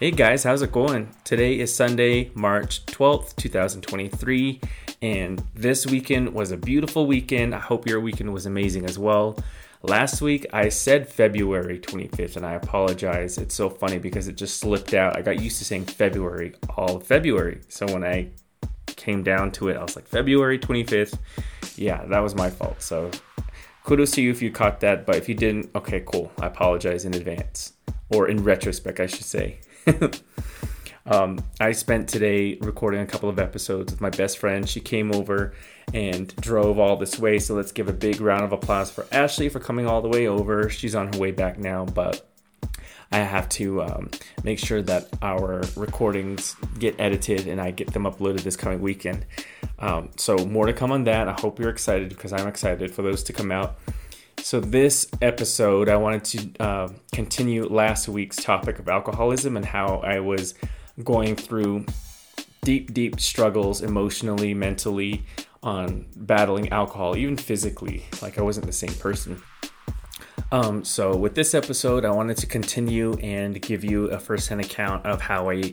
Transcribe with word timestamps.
Hey 0.00 0.10
guys, 0.10 0.42
how's 0.42 0.60
it 0.60 0.72
going? 0.72 1.14
Today 1.22 1.56
is 1.56 1.72
Sunday, 1.72 2.32
March 2.34 2.84
12th, 2.86 3.36
2023, 3.36 4.60
and 5.00 5.40
this 5.54 5.86
weekend 5.86 6.34
was 6.34 6.50
a 6.50 6.56
beautiful 6.56 7.06
weekend. 7.06 7.54
I 7.54 7.60
hope 7.60 7.86
your 7.86 8.00
weekend 8.00 8.34
was 8.34 8.44
amazing 8.44 8.86
as 8.86 8.98
well. 8.98 9.38
Last 9.82 10.20
week 10.20 10.46
I 10.52 10.68
said 10.68 11.08
February 11.08 11.78
25th, 11.78 12.36
and 12.36 12.44
I 12.44 12.54
apologize. 12.54 13.38
It's 13.38 13.54
so 13.54 13.70
funny 13.70 13.98
because 13.98 14.26
it 14.26 14.34
just 14.34 14.58
slipped 14.58 14.94
out. 14.94 15.16
I 15.16 15.22
got 15.22 15.40
used 15.40 15.58
to 15.58 15.64
saying 15.64 15.84
February 15.84 16.56
all 16.76 16.98
February. 16.98 17.60
So 17.68 17.86
when 17.86 18.02
I 18.02 18.30
came 18.86 19.22
down 19.22 19.52
to 19.52 19.68
it, 19.68 19.76
I 19.76 19.82
was 19.82 19.94
like, 19.94 20.08
February 20.08 20.58
25th. 20.58 21.20
Yeah, 21.76 22.04
that 22.06 22.18
was 22.18 22.34
my 22.34 22.50
fault. 22.50 22.82
So 22.82 23.12
kudos 23.84 24.10
to 24.12 24.22
you 24.22 24.32
if 24.32 24.42
you 24.42 24.50
caught 24.50 24.80
that, 24.80 25.06
but 25.06 25.14
if 25.14 25.28
you 25.28 25.36
didn't, 25.36 25.70
okay, 25.76 26.02
cool. 26.04 26.32
I 26.40 26.46
apologize 26.46 27.04
in 27.04 27.14
advance, 27.14 27.74
or 28.10 28.26
in 28.26 28.42
retrospect, 28.42 28.98
I 28.98 29.06
should 29.06 29.22
say. 29.22 29.60
um, 31.06 31.38
I 31.60 31.72
spent 31.72 32.08
today 32.08 32.56
recording 32.60 33.00
a 33.00 33.06
couple 33.06 33.28
of 33.28 33.38
episodes 33.38 33.92
with 33.92 34.00
my 34.00 34.10
best 34.10 34.38
friend. 34.38 34.68
She 34.68 34.80
came 34.80 35.12
over 35.12 35.54
and 35.92 36.34
drove 36.36 36.78
all 36.78 36.96
this 36.96 37.18
way. 37.18 37.38
So 37.38 37.54
let's 37.54 37.72
give 37.72 37.88
a 37.88 37.92
big 37.92 38.20
round 38.20 38.44
of 38.44 38.52
applause 38.52 38.90
for 38.90 39.06
Ashley 39.12 39.48
for 39.48 39.60
coming 39.60 39.86
all 39.86 40.02
the 40.02 40.08
way 40.08 40.26
over. 40.26 40.68
She's 40.70 40.94
on 40.94 41.12
her 41.12 41.18
way 41.18 41.30
back 41.30 41.58
now, 41.58 41.84
but 41.84 42.26
I 43.12 43.18
have 43.18 43.48
to 43.50 43.82
um, 43.82 44.10
make 44.42 44.58
sure 44.58 44.82
that 44.82 45.08
our 45.22 45.62
recordings 45.76 46.56
get 46.78 46.96
edited 46.98 47.46
and 47.46 47.60
I 47.60 47.70
get 47.70 47.92
them 47.92 48.04
uploaded 48.04 48.40
this 48.42 48.56
coming 48.56 48.80
weekend. 48.80 49.26
Um, 49.78 50.10
so, 50.16 50.36
more 50.38 50.66
to 50.66 50.72
come 50.72 50.92
on 50.92 51.04
that. 51.04 51.28
I 51.28 51.32
hope 51.32 51.58
you're 51.58 51.68
excited 51.68 52.08
because 52.08 52.32
I'm 52.32 52.48
excited 52.48 52.92
for 52.92 53.02
those 53.02 53.22
to 53.24 53.32
come 53.32 53.52
out. 53.52 53.76
So, 54.44 54.60
this 54.60 55.08
episode, 55.22 55.88
I 55.88 55.96
wanted 55.96 56.24
to 56.24 56.62
uh, 56.62 56.88
continue 57.12 57.66
last 57.66 58.08
week's 58.08 58.36
topic 58.36 58.78
of 58.78 58.90
alcoholism 58.90 59.56
and 59.56 59.64
how 59.64 60.02
I 60.04 60.20
was 60.20 60.52
going 61.02 61.34
through 61.34 61.86
deep, 62.60 62.92
deep 62.92 63.20
struggles 63.20 63.80
emotionally, 63.80 64.52
mentally 64.52 65.24
on 65.62 66.04
battling 66.14 66.68
alcohol, 66.68 67.16
even 67.16 67.38
physically. 67.38 68.04
Like, 68.20 68.38
I 68.38 68.42
wasn't 68.42 68.66
the 68.66 68.72
same 68.72 68.92
person. 68.92 69.42
Um, 70.52 70.84
so, 70.84 71.16
with 71.16 71.34
this 71.34 71.54
episode, 71.54 72.04
I 72.04 72.10
wanted 72.10 72.36
to 72.36 72.46
continue 72.46 73.14
and 73.22 73.62
give 73.62 73.82
you 73.82 74.10
a 74.10 74.18
first 74.18 74.50
hand 74.50 74.60
account 74.60 75.06
of 75.06 75.22
how 75.22 75.48
I 75.48 75.72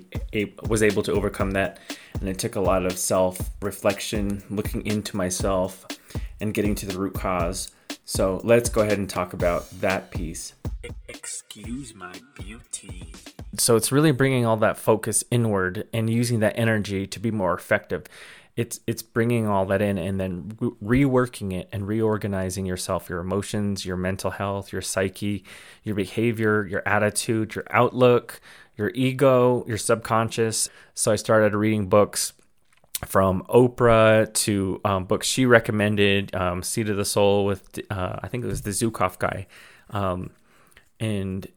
was 0.70 0.82
able 0.82 1.04
to 1.04 1.12
overcome 1.12 1.52
that. 1.52 1.80
And 2.22 2.30
it 2.30 2.40
took 2.40 2.56
a 2.56 2.62
lot 2.62 2.86
of 2.86 2.98
self 2.98 3.38
reflection, 3.62 4.42
looking 4.50 4.86
into 4.86 5.18
myself, 5.18 5.86
and 6.40 6.54
getting 6.54 6.74
to 6.76 6.86
the 6.86 6.98
root 6.98 7.16
cause 7.16 7.70
so 8.12 8.42
let's 8.44 8.68
go 8.68 8.82
ahead 8.82 8.98
and 8.98 9.10
talk 9.10 9.32
about 9.32 9.70
that 9.80 10.12
piece. 10.12 10.54
Excuse 11.08 11.96
my 11.96 12.12
beauty. 12.36 13.14
So 13.58 13.78
it's 13.78 13.90
really 13.90 14.12
bringing 14.12 14.46
all 14.46 14.58
that 14.58 14.78
focus 14.78 15.24
inward 15.32 15.88
and 15.94 16.10
using 16.10 16.42
that 16.42 16.60
energy 16.60 17.08
to 17.08 17.20
be 17.22 17.32
more 17.32 17.54
effective. 17.54 18.04
It's 18.58 18.82
it's 18.86 19.02
bringing 19.02 19.48
all 19.48 19.66
that 19.68 19.82
in 19.82 19.98
and 19.98 20.20
then 20.20 20.58
re- 20.60 21.06
reworking 21.06 21.54
it 21.54 21.70
and 21.72 21.88
reorganizing 21.88 22.66
yourself, 22.66 23.08
your 23.08 23.22
emotions, 23.22 23.86
your 23.86 23.96
mental 23.96 24.32
health, 24.32 24.74
your 24.74 24.82
psyche, 24.82 25.46
your 25.84 25.96
behavior, 25.96 26.66
your 26.66 26.86
attitude, 26.86 27.56
your 27.56 27.64
outlook, 27.70 28.42
your 28.76 28.92
ego, 28.94 29.64
your 29.70 29.78
subconscious. 29.78 30.68
So 30.96 31.14
I 31.14 31.16
started 31.16 31.56
reading 31.56 31.88
books 31.88 32.34
from 33.06 33.44
Oprah 33.44 34.32
to 34.34 34.82
um, 34.86 35.06
books 35.06 35.28
she 35.28 35.46
recommended, 35.46 36.36
um, 36.36 36.64
Seat 36.64 36.90
of 36.90 36.98
the 36.98 37.06
Soul 37.06 37.46
with 37.46 37.80
uh, 37.90 38.20
I 38.22 38.28
think 38.28 38.44
it 38.44 38.48
was 38.48 38.62
the 38.62 38.72
Zukav 38.72 39.18
guy, 39.20 39.48
um, 39.90 40.32
and 41.00 41.48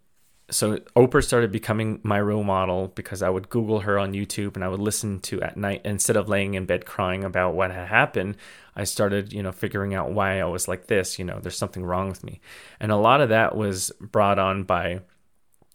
so 0.51 0.77
Oprah 0.95 1.25
started 1.25 1.51
becoming 1.51 2.01
my 2.03 2.21
role 2.21 2.45
model 2.45 2.89
because 2.89 3.23
I 3.23 3.31
would 3.31 3.49
Google 3.49 3.81
her 3.81 3.99
on 3.99 4.13
YouTube 4.13 4.55
and 4.55 4.65
I 4.65 4.69
would 4.69 4.81
listen 4.81 5.21
to 5.21 5.41
at 5.43 5.57
night 5.57 5.81
instead 5.85 6.17
of 6.17 6.29
laying 6.29 6.55
in 6.55 6.67
bed 6.67 6.85
crying 6.85 7.25
about 7.25 7.55
what 7.55 7.71
had 7.71 7.89
happened. 7.89 8.37
I 8.77 8.85
started, 8.85 9.33
you 9.33 9.43
know, 9.43 9.53
figuring 9.53 9.95
out 9.95 10.13
why 10.13 10.41
I 10.41 10.45
was 10.45 10.69
like 10.69 10.87
this. 10.87 11.19
You 11.19 11.25
know, 11.25 11.39
there's 11.41 11.57
something 11.57 11.85
wrong 11.85 12.09
with 12.09 12.25
me, 12.25 12.41
and 12.81 12.93
a 12.93 12.97
lot 12.97 13.21
of 13.21 13.29
that 13.31 13.57
was 13.57 13.91
brought 14.01 14.39
on 14.39 14.65
by 14.65 15.01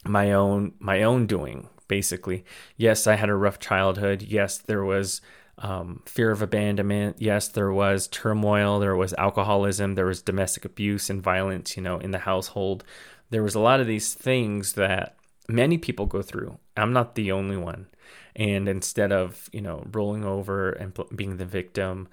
my 0.06 0.31
own 0.31 0.74
my 0.79 1.03
own 1.03 1.25
doing. 1.25 1.69
Basically, 1.88 2.46
yes, 2.78 3.08
I 3.08 3.16
had 3.16 3.29
a 3.29 3.35
rough 3.35 3.59
childhood. 3.59 4.22
Yes, 4.22 4.59
there 4.59 4.84
was 4.84 5.22
um, 5.59 6.02
fear 6.06 6.31
of 6.31 6.42
abandonment. 6.42 7.18
Yes, 7.20 7.47
there 7.47 7.72
was 7.72 8.08
turmoil, 8.08 8.80
there 8.80 8.96
was 8.96 9.14
alcoholism, 9.18 9.96
there 9.96 10.06
was 10.06 10.22
domestic 10.22 10.66
abuse 10.66 11.09
and 11.09 11.22
violence, 11.22 11.75
you 11.75 11.84
know, 11.84 12.00
in 12.00 12.12
the 12.12 12.20
household. 12.20 12.84
There 13.30 13.44
was 13.44 13.56
a 13.56 13.59
lot 13.59 13.80
of 13.80 13.88
these 13.88 14.14
things 14.14 14.74
that 14.74 15.16
many 15.47 15.78
people 15.78 16.06
go 16.06 16.22
through. 16.22 16.58
I'm 16.78 16.94
not 16.94 17.16
the 17.16 17.31
only 17.31 17.58
one. 17.58 17.88
And 18.36 18.70
instead 18.70 19.12
of, 19.12 19.50
you 19.52 19.62
know, 19.62 19.86
rolling 19.92 20.24
over 20.24 20.72
and 20.72 20.97
being 21.16 21.38
the 21.38 21.46
victim 21.46 22.08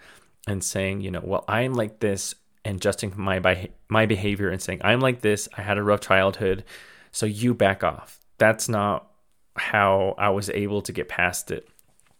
and 0.46 0.62
saying, 0.62 1.00
you 1.00 1.10
know, 1.10 1.22
well, 1.22 1.44
I'm 1.46 1.74
like 1.74 2.00
this 2.00 2.34
and 2.64 2.76
adjusting 2.76 3.12
my 3.16 3.68
my 3.88 4.06
behavior 4.06 4.48
and 4.48 4.60
saying, 4.60 4.80
I'm 4.82 5.00
like 5.00 5.20
this, 5.20 5.48
I 5.56 5.62
had 5.62 5.78
a 5.78 5.82
rough 5.84 6.00
childhood, 6.00 6.64
so 7.12 7.26
you 7.26 7.54
back 7.54 7.84
off. 7.84 8.18
That's 8.38 8.68
not 8.68 9.08
how 9.54 10.14
I 10.18 10.30
was 10.30 10.50
able 10.50 10.82
to 10.82 10.92
get 10.92 11.08
past 11.08 11.50
it 11.50 11.68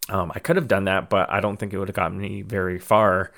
um, 0.09 0.31
I 0.34 0.39
could 0.39 0.56
have 0.56 0.69
done 0.69 0.84
that, 0.84 1.11
but 1.11 1.31
I 1.31 1.41
don't 1.41 1.56
think 1.56 1.72
it 1.72 1.78
would 1.78 1.89
have 1.89 1.97
gotten 1.97 2.19
me 2.19 2.43
very 2.43 2.78
far. 2.78 3.33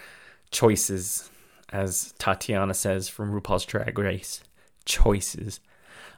Choices, 0.51 1.31
as 1.71 2.15
Tatianna 2.19 2.75
says 2.75 3.09
from 3.09 3.33
RuPaul's 3.33 3.65
Drag 3.65 3.99
Race, 3.99 4.43
choices. 4.85 5.61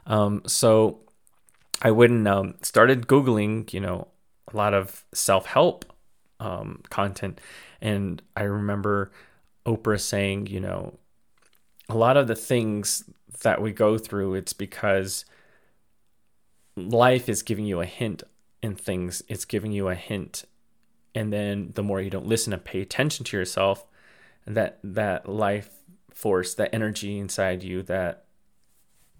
Um, 0.05 0.41
so 0.45 0.99
I 1.81 1.91
wouldn't 1.91 2.27
um, 2.27 2.55
started 2.61 3.07
googling, 3.07 3.71
you 3.73 3.79
know, 3.79 4.07
a 4.53 4.57
lot 4.57 4.73
of 4.73 5.05
self 5.13 5.45
help 5.45 5.85
um, 6.39 6.81
content, 6.89 7.39
and 7.81 8.21
I 8.35 8.43
remember 8.43 9.11
Oprah 9.65 9.99
saying, 9.99 10.47
you 10.47 10.59
know, 10.59 10.97
a 11.87 11.95
lot 11.95 12.17
of 12.17 12.27
the 12.27 12.35
things 12.35 13.03
that 13.43 13.61
we 13.61 13.71
go 13.71 13.97
through, 13.97 14.35
it's 14.35 14.53
because 14.53 15.25
life 16.75 17.27
is 17.29 17.43
giving 17.43 17.65
you 17.65 17.81
a 17.81 17.85
hint 17.85 18.23
in 18.61 18.75
things, 18.75 19.23
it's 19.27 19.45
giving 19.45 19.71
you 19.71 19.87
a 19.87 19.95
hint. 19.95 20.45
And 21.13 21.31
then 21.31 21.71
the 21.75 21.83
more 21.83 22.01
you 22.01 22.09
don't 22.09 22.27
listen 22.27 22.53
and 22.53 22.63
pay 22.63 22.81
attention 22.81 23.25
to 23.25 23.37
yourself, 23.37 23.85
that 24.45 24.79
that 24.83 25.27
life 25.27 25.69
force, 26.13 26.53
that 26.55 26.73
energy 26.73 27.17
inside 27.19 27.63
you, 27.63 27.83
that 27.83 28.25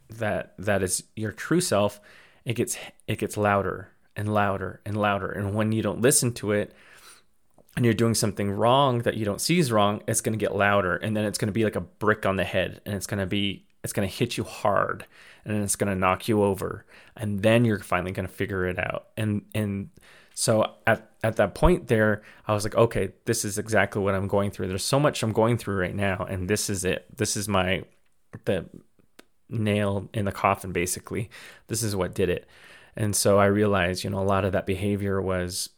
that 0.10 0.54
that 0.58 0.84
is 0.84 1.04
your 1.16 1.32
true 1.32 1.62
self, 1.62 2.00
it 2.46 2.56
gets 2.56 2.78
it 3.08 3.20
gets 3.20 3.38
louder 3.38 3.90
and 4.16 4.34
louder 4.34 4.82
and 4.86 4.96
louder. 4.98 5.30
And 5.30 5.54
when 5.54 5.72
you 5.72 5.82
don't 5.82 6.02
listen 6.02 6.34
to 6.36 6.52
it, 6.52 6.74
and 7.76 7.86
you're 7.86 7.94
doing 7.94 8.14
something 8.14 8.52
wrong 8.52 9.00
that 9.00 9.16
you 9.16 9.26
don't 9.26 9.42
see 9.42 9.60
is 9.60 9.72
wrong, 9.72 10.02
it's 10.08 10.22
going 10.22 10.38
to 10.38 10.44
get 10.44 10.56
louder 10.56 10.98
and 10.98 11.16
then 11.16 11.26
it's 11.26 11.38
going 11.38 11.48
to 11.48 11.54
be 11.54 11.64
like 11.64 11.76
a 11.76 11.82
brick 11.82 12.26
on 12.26 12.36
the 12.36 12.44
head 12.44 12.82
and 12.86 12.96
it's 12.96 13.08
going 13.08 13.20
to 13.20 13.26
be 13.26 13.66
it's 13.84 13.94
going 13.94 14.08
to 14.08 14.14
hit 14.14 14.38
you 14.38 14.44
hard 14.44 15.06
and 15.46 15.64
it's 15.64 15.76
going 15.76 15.92
to 15.92 16.00
knock 16.00 16.28
you 16.28 16.44
over 16.44 16.86
and 17.16 17.42
then 17.42 17.66
you're 17.66 17.80
finally 17.80 18.12
going 18.12 18.28
to 18.28 18.34
figure 18.34 18.66
it 18.66 18.80
out. 18.80 19.08
And 19.18 19.44
and 19.54 19.90
so 20.34 20.76
at 20.88 21.12
at 21.24 21.36
that 21.36 21.54
point 21.54 21.88
there 21.88 22.24
i 22.48 22.54
was 22.54 22.64
like 22.64 22.74
okay 22.74 23.12
this 23.26 23.44
is 23.44 23.58
exactly 23.58 24.02
what 24.02 24.16
i'm 24.16 24.28
going 24.28 24.52
through. 24.52 24.68
There's 24.68 24.84
so 24.84 25.00
much 25.00 25.22
i'm 25.24 25.34
going 25.34 25.58
through 25.58 25.76
right 25.76 25.96
now 25.96 26.26
and 26.30 26.50
this 26.50 26.70
is 26.70 26.86
it. 26.86 27.06
This 27.16 27.36
is 27.36 27.48
my 27.48 27.84
the 28.46 28.66
nail 29.50 30.10
in 30.14 30.26
the 30.26 30.32
coffin 30.32 30.72
basically. 30.72 31.30
This 31.68 31.84
is 31.84 31.96
what 31.96 32.16
did 32.16 32.30
it. 32.30 32.48
And 32.96 33.16
so 33.16 33.40
i 33.40 33.46
realized 33.46 34.04
you 34.04 34.10
know 34.10 34.20
a 34.20 34.24
lot 34.24 34.46
of 34.46 34.54
that 34.54 34.66
behavior 34.66 35.22
was 35.22 35.70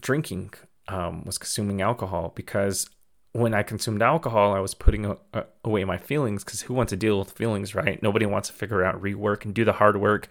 drinking 0.00 0.52
um, 0.88 1.24
was 1.24 1.38
consuming 1.38 1.80
alcohol 1.80 2.32
because 2.34 2.88
when 3.32 3.54
I 3.54 3.62
consumed 3.62 4.02
alcohol, 4.02 4.52
I 4.52 4.60
was 4.60 4.74
putting 4.74 5.16
away 5.64 5.84
my 5.84 5.98
feelings 5.98 6.44
because 6.44 6.62
who 6.62 6.74
wants 6.74 6.90
to 6.90 6.96
deal 6.96 7.18
with 7.18 7.32
feelings, 7.32 7.74
right? 7.74 8.02
Nobody 8.02 8.26
wants 8.26 8.48
to 8.48 8.54
figure 8.54 8.84
out 8.84 9.00
rework 9.00 9.44
and 9.44 9.54
do 9.54 9.64
the 9.64 9.72
hard 9.72 9.96
work 9.96 10.28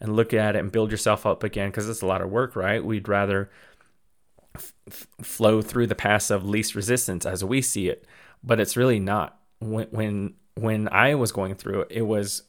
and 0.00 0.14
look 0.16 0.34
at 0.34 0.54
it 0.54 0.58
and 0.58 0.70
build 0.70 0.90
yourself 0.90 1.24
up 1.24 1.42
again 1.42 1.70
because 1.70 1.88
it's 1.88 2.02
a 2.02 2.06
lot 2.06 2.20
of 2.20 2.30
work, 2.30 2.54
right? 2.54 2.84
We'd 2.84 3.08
rather 3.08 3.50
f- 4.54 4.74
flow 5.22 5.62
through 5.62 5.86
the 5.86 5.94
path 5.94 6.30
of 6.30 6.44
least 6.44 6.74
resistance 6.74 7.24
as 7.24 7.42
we 7.42 7.62
see 7.62 7.88
it, 7.88 8.06
but 8.44 8.60
it's 8.60 8.76
really 8.76 9.00
not. 9.00 9.38
When 9.60 9.86
when 9.90 10.34
when 10.54 10.88
I 10.88 11.14
was 11.14 11.32
going 11.32 11.54
through 11.54 11.82
it, 11.82 11.88
it 11.90 12.02
was 12.02 12.42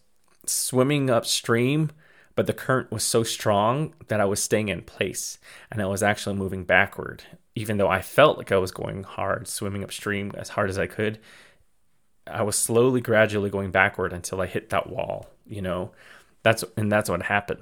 swimming 0.45 1.09
upstream 1.09 1.91
but 2.35 2.47
the 2.47 2.53
current 2.53 2.91
was 2.91 3.03
so 3.03 3.23
strong 3.23 3.93
that 4.07 4.19
I 4.19 4.25
was 4.25 4.41
staying 4.41 4.69
in 4.69 4.81
place 4.81 5.37
and 5.69 5.81
I 5.81 5.85
was 5.85 6.01
actually 6.01 6.35
moving 6.35 6.63
backward. 6.63 7.23
Even 7.55 7.77
though 7.77 7.87
I 7.89 8.01
felt 8.01 8.37
like 8.37 8.51
I 8.51 8.57
was 8.57 8.71
going 8.71 9.03
hard, 9.03 9.47
swimming 9.47 9.83
upstream 9.83 10.31
as 10.35 10.49
hard 10.49 10.69
as 10.69 10.79
I 10.79 10.87
could, 10.87 11.19
I 12.25 12.41
was 12.43 12.57
slowly, 12.57 13.01
gradually 13.01 13.49
going 13.49 13.71
backward 13.71 14.13
until 14.13 14.41
I 14.41 14.47
hit 14.47 14.69
that 14.71 14.89
wall, 14.89 15.27
you 15.45 15.61
know? 15.61 15.91
That's 16.43 16.63
and 16.77 16.91
that's 16.91 17.09
what 17.09 17.21
happened. 17.23 17.61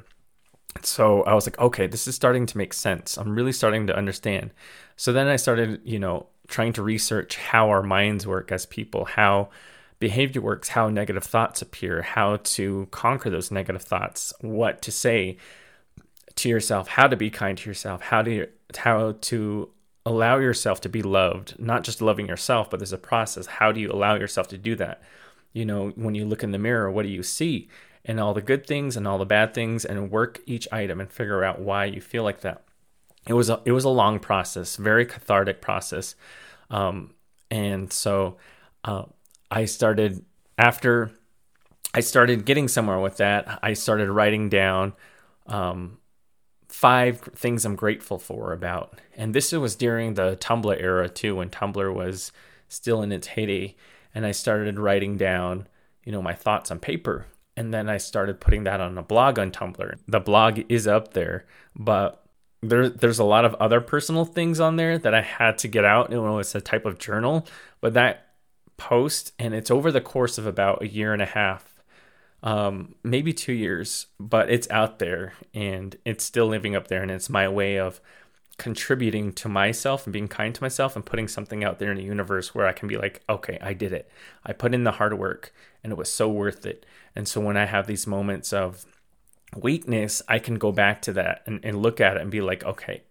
So 0.84 1.24
I 1.24 1.34
was 1.34 1.46
like, 1.46 1.60
okay, 1.60 1.88
this 1.88 2.08
is 2.08 2.16
starting 2.16 2.46
to 2.48 2.58
make 2.58 2.74
sense. 2.74 3.18
I'm 3.18 3.36
really 3.36 3.52
starting 3.52 3.88
to 3.88 3.96
understand. 3.98 4.52
So 4.96 5.12
then 5.14 5.28
I 5.28 5.36
started, 5.36 5.82
you 5.84 6.00
know, 6.00 6.28
trying 6.48 6.74
to 6.74 6.84
research 6.84 7.38
how 7.38 7.70
our 7.70 7.84
minds 7.84 8.26
work 8.26 8.52
as 8.52 8.66
people, 8.66 9.06
how 9.06 9.50
behavior 10.00 10.42
works, 10.42 10.70
how 10.70 10.90
negative 10.90 11.24
thoughts 11.24 11.62
appear, 11.62 12.02
how 12.02 12.38
to 12.44 12.88
conquer 12.92 13.30
those 13.30 13.52
negative 13.52 13.82
thoughts, 13.84 14.34
what 14.42 14.82
to 14.84 14.92
say. 14.92 15.38
to 16.36 16.50
yourself 16.50 16.88
how 16.88 17.08
to 17.08 17.16
be 17.16 17.30
kind 17.30 17.58
to 17.58 17.70
yourself, 17.70 18.02
how 18.02 18.22
to 18.22 18.48
how 18.78 19.14
to 19.22 19.70
allow 20.06 20.38
yourself 20.38 20.82
to 20.82 20.90
be 20.90 21.02
loved, 21.02 21.60
not 21.60 21.84
just 21.84 22.02
loving 22.02 22.28
yourself, 22.28 22.70
but 22.70 22.80
there's 22.80 22.94
a 22.94 22.98
process. 22.98 23.46
How 23.46 23.72
do 23.72 23.80
you 23.80 23.92
allow 23.92 24.16
yourself 24.16 24.48
to 24.50 24.58
do 24.58 24.76
that? 24.76 25.02
You 25.54 25.66
know, 25.66 25.90
when 25.96 26.16
you 26.16 26.26
look 26.26 26.44
in 26.44 26.52
the 26.52 26.58
mirror, 26.58 26.90
what 26.90 27.04
do 27.04 27.10
you 27.10 27.24
see? 27.24 27.70
And 28.04 28.20
all 28.20 28.34
the 28.34 28.42
good 28.42 28.66
things 28.66 28.98
and 28.98 29.08
all 29.08 29.20
the 29.20 29.26
bad 29.26 29.54
things 29.54 29.86
and 29.86 30.10
work 30.10 30.40
each 30.46 30.68
item 30.72 31.00
and 31.00 31.12
figure 31.12 31.44
out 31.44 31.60
why 31.60 31.86
you 31.86 32.02
feel 32.02 32.24
like 32.24 32.42
that. 32.42 32.64
It 33.28 33.34
was 33.34 33.50
a 33.52 33.62
it 33.66 33.72
was 33.74 33.84
a 33.84 33.90
long 33.90 34.20
process, 34.20 34.76
very 34.78 35.06
cathartic 35.06 35.62
process. 35.62 36.16
Um, 36.72 37.14
and 37.52 37.94
so 37.94 38.38
uh, 38.84 39.04
I 39.52 39.66
started 39.66 40.26
after 40.58 41.12
I 41.94 42.00
started 42.00 42.46
getting 42.46 42.68
somewhere 42.68 43.00
with 43.00 43.18
that. 43.18 43.60
I 43.62 43.74
started 43.74 44.10
writing 44.10 44.50
down 44.50 44.94
um, 45.46 46.00
five 46.72 47.20
things 47.36 47.66
I'm 47.66 47.76
grateful 47.76 48.18
for 48.18 48.54
about. 48.54 49.00
And 49.16 49.34
this 49.34 49.52
was 49.52 49.76
during 49.76 50.14
the 50.14 50.38
Tumblr 50.38 50.82
era 50.82 51.10
too, 51.10 51.36
when 51.36 51.50
Tumblr 51.50 51.94
was 51.94 52.32
still 52.70 53.02
in 53.02 53.12
its 53.12 53.28
heyday. 53.28 53.76
And 54.16 54.26
I 54.26 54.32
started 54.32 54.80
writing 54.80 55.18
down, 55.18 55.68
you 56.04 56.12
know, 56.12 56.22
my 56.22 56.34
thoughts 56.34 56.72
on 56.72 56.80
paper. 56.80 57.28
And 57.58 57.74
then 57.74 57.90
I 57.90 57.98
started 57.98 58.40
putting 58.40 58.64
that 58.64 58.80
on 58.80 58.98
a 58.98 59.04
blog 59.04 59.38
on 59.38 59.52
Tumblr. 59.52 60.00
The 60.08 60.20
blog 60.22 60.62
is 60.70 60.88
up 60.88 61.14
there, 61.14 61.46
but 61.76 62.26
there, 62.62 62.88
there's 62.88 63.20
a 63.20 63.26
lot 63.26 63.44
of 63.44 63.54
other 63.56 63.82
personal 63.82 64.24
things 64.24 64.60
on 64.60 64.78
there 64.78 64.98
that 64.98 65.14
I 65.14 65.22
had 65.22 65.58
to 65.60 65.68
get 65.68 65.84
out. 65.84 66.10
Know, 66.10 66.40
it's 66.40 66.56
a 66.56 66.62
type 66.62 66.86
of 66.86 67.00
journal, 67.00 67.46
but 67.82 67.94
that 67.96 68.28
post, 68.78 69.34
and 69.38 69.54
it's 69.54 69.70
over 69.70 69.92
the 69.92 70.02
course 70.02 70.38
of 70.38 70.48
about 70.48 70.82
a 70.82 70.88
year 70.88 71.12
and 71.12 71.22
a 71.22 71.26
half 71.26 71.71
um, 72.44 72.96
maybe 73.04 73.34
two 73.34 73.54
years, 73.54 74.08
but 74.20 74.50
it's 74.50 74.70
out 74.70 75.00
there 75.00 75.34
and 75.54 75.96
it's 76.06 76.24
still 76.24 76.48
living 76.48 76.76
up 76.76 76.88
there. 76.88 77.02
And 77.02 77.12
it's 77.12 77.30
my 77.30 77.48
way 77.48 77.78
of 77.78 78.02
contributing 78.58 79.34
to 79.34 79.50
myself 79.50 80.06
and 80.06 80.14
being 80.14 80.28
kind 80.28 80.54
to 80.54 80.64
myself 80.64 80.96
and 80.96 81.06
putting 81.06 81.28
something 81.28 81.64
out 81.64 81.80
there 81.80 81.92
in 81.92 81.98
the 81.98 82.04
universe 82.04 82.54
where 82.54 82.68
I 82.68 82.74
can 82.74 82.88
be 82.88 82.98
like, 82.98 83.22
okay, 83.30 83.58
I 83.62 83.74
did 83.74 83.94
it. 83.94 84.10
I 84.46 84.54
put 84.54 84.74
in 84.74 84.84
the 84.84 84.92
hard 84.92 85.18
work 85.18 85.54
and 85.84 85.92
it 85.92 85.98
was 85.98 86.12
so 86.12 86.30
worth 86.30 86.66
it. 86.66 86.86
And 87.16 87.28
so 87.28 87.42
when 87.42 87.58
I 87.58 87.66
have 87.66 87.88
these 87.88 88.08
moments 88.08 88.54
of 88.54 88.86
weakness, 89.56 90.22
I 90.28 90.40
can 90.40 90.56
go 90.56 90.72
back 90.72 91.02
to 91.04 91.14
that 91.14 91.42
and, 91.46 91.60
and 91.64 91.82
look 91.82 92.00
at 92.00 92.18
it 92.18 92.22
and 92.22 92.32
be 92.32 92.42
like, 92.42 92.64
okay, 92.64 93.04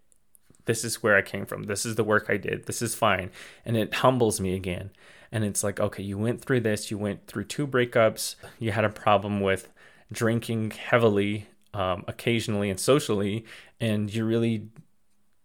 this 0.66 0.84
is 0.84 1.02
where 1.02 1.16
I 1.16 1.22
came 1.22 1.46
from. 1.46 1.64
This 1.64 1.84
is 1.84 1.96
the 1.96 2.04
work 2.04 2.26
I 2.28 2.36
did. 2.36 2.66
This 2.66 2.80
is 2.80 2.94
fine. 2.94 3.30
And 3.64 3.76
it 3.76 3.94
humbles 3.94 4.40
me 4.40 4.54
again. 4.54 4.90
And 5.32 5.44
it's 5.44 5.62
like, 5.62 5.78
okay, 5.78 6.02
you 6.02 6.18
went 6.18 6.40
through 6.44 6.60
this, 6.60 6.90
you 6.90 6.98
went 6.98 7.26
through 7.26 7.44
two 7.44 7.66
breakups, 7.66 8.34
you 8.58 8.72
had 8.72 8.84
a 8.84 8.90
problem 8.90 9.40
with 9.40 9.70
drinking 10.12 10.72
heavily, 10.72 11.46
um, 11.72 12.04
occasionally 12.08 12.68
and 12.68 12.80
socially, 12.80 13.44
and 13.80 14.12
you 14.12 14.24
really 14.24 14.68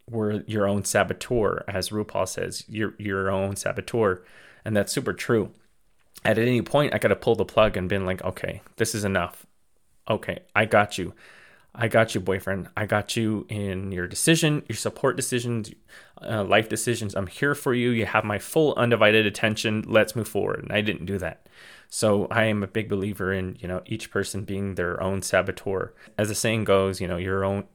were 0.10 0.44
your 0.48 0.68
own 0.68 0.84
saboteur, 0.84 1.64
as 1.68 1.90
RuPaul 1.90 2.28
says, 2.28 2.64
you're 2.68 2.96
your 2.98 3.30
own 3.30 3.56
saboteur. 3.56 4.24
And 4.64 4.76
that's 4.76 4.92
super 4.92 5.14
true. 5.14 5.52
At 6.24 6.40
any 6.40 6.62
point, 6.62 6.94
I 6.94 6.98
got 6.98 7.10
to 7.10 7.16
pull 7.16 7.36
the 7.36 7.46
plug 7.46 7.78
and 7.78 7.90
been 7.90 8.06
like, 8.06 8.24
okay, 8.24 8.62
this 8.78 8.96
is 8.96 9.04
enough. 9.04 9.46
Okay, 10.10 10.40
I 10.56 10.66
got 10.66 10.98
you. 10.98 11.14
I 11.78 11.88
got 11.88 12.16
you, 12.16 12.22
boyfriend. 12.22 12.70
I 12.78 12.86
got 12.86 13.16
you 13.16 13.46
in 13.50 13.92
your 13.92 14.08
decision, 14.08 14.64
your 14.68 14.78
support 14.78 15.16
decisions, 15.16 15.72
uh, 16.22 16.44
life 16.44 16.70
decisions. 16.70 17.16
I'm 17.16 17.28
here 17.28 17.54
for 17.54 17.74
you. 17.74 17.90
You 17.90 18.06
have 18.06 18.24
my 18.24 18.40
full 18.40 18.74
undivided 18.76 19.26
attention. 19.26 19.84
Let's 19.88 20.16
move 20.16 20.28
forward. 20.28 20.64
And 20.64 20.72
I 20.72 20.82
didn't 20.82 21.06
do 21.06 21.18
that. 21.18 21.48
So 21.90 22.28
I 22.32 22.46
am 22.46 22.64
a 22.64 22.68
big 22.68 22.90
believer 22.90 23.34
in, 23.34 23.58
you 23.60 23.68
know, 23.68 23.82
each 23.86 24.10
person 24.10 24.44
being 24.44 24.76
their 24.76 25.02
own 25.02 25.22
saboteur. 25.22 25.94
As 26.18 26.30
the 26.30 26.36
saying 26.36 26.64
goes, 26.64 27.02
you 27.02 27.08
know, 27.08 27.18
your 27.18 27.44
own 27.44 27.66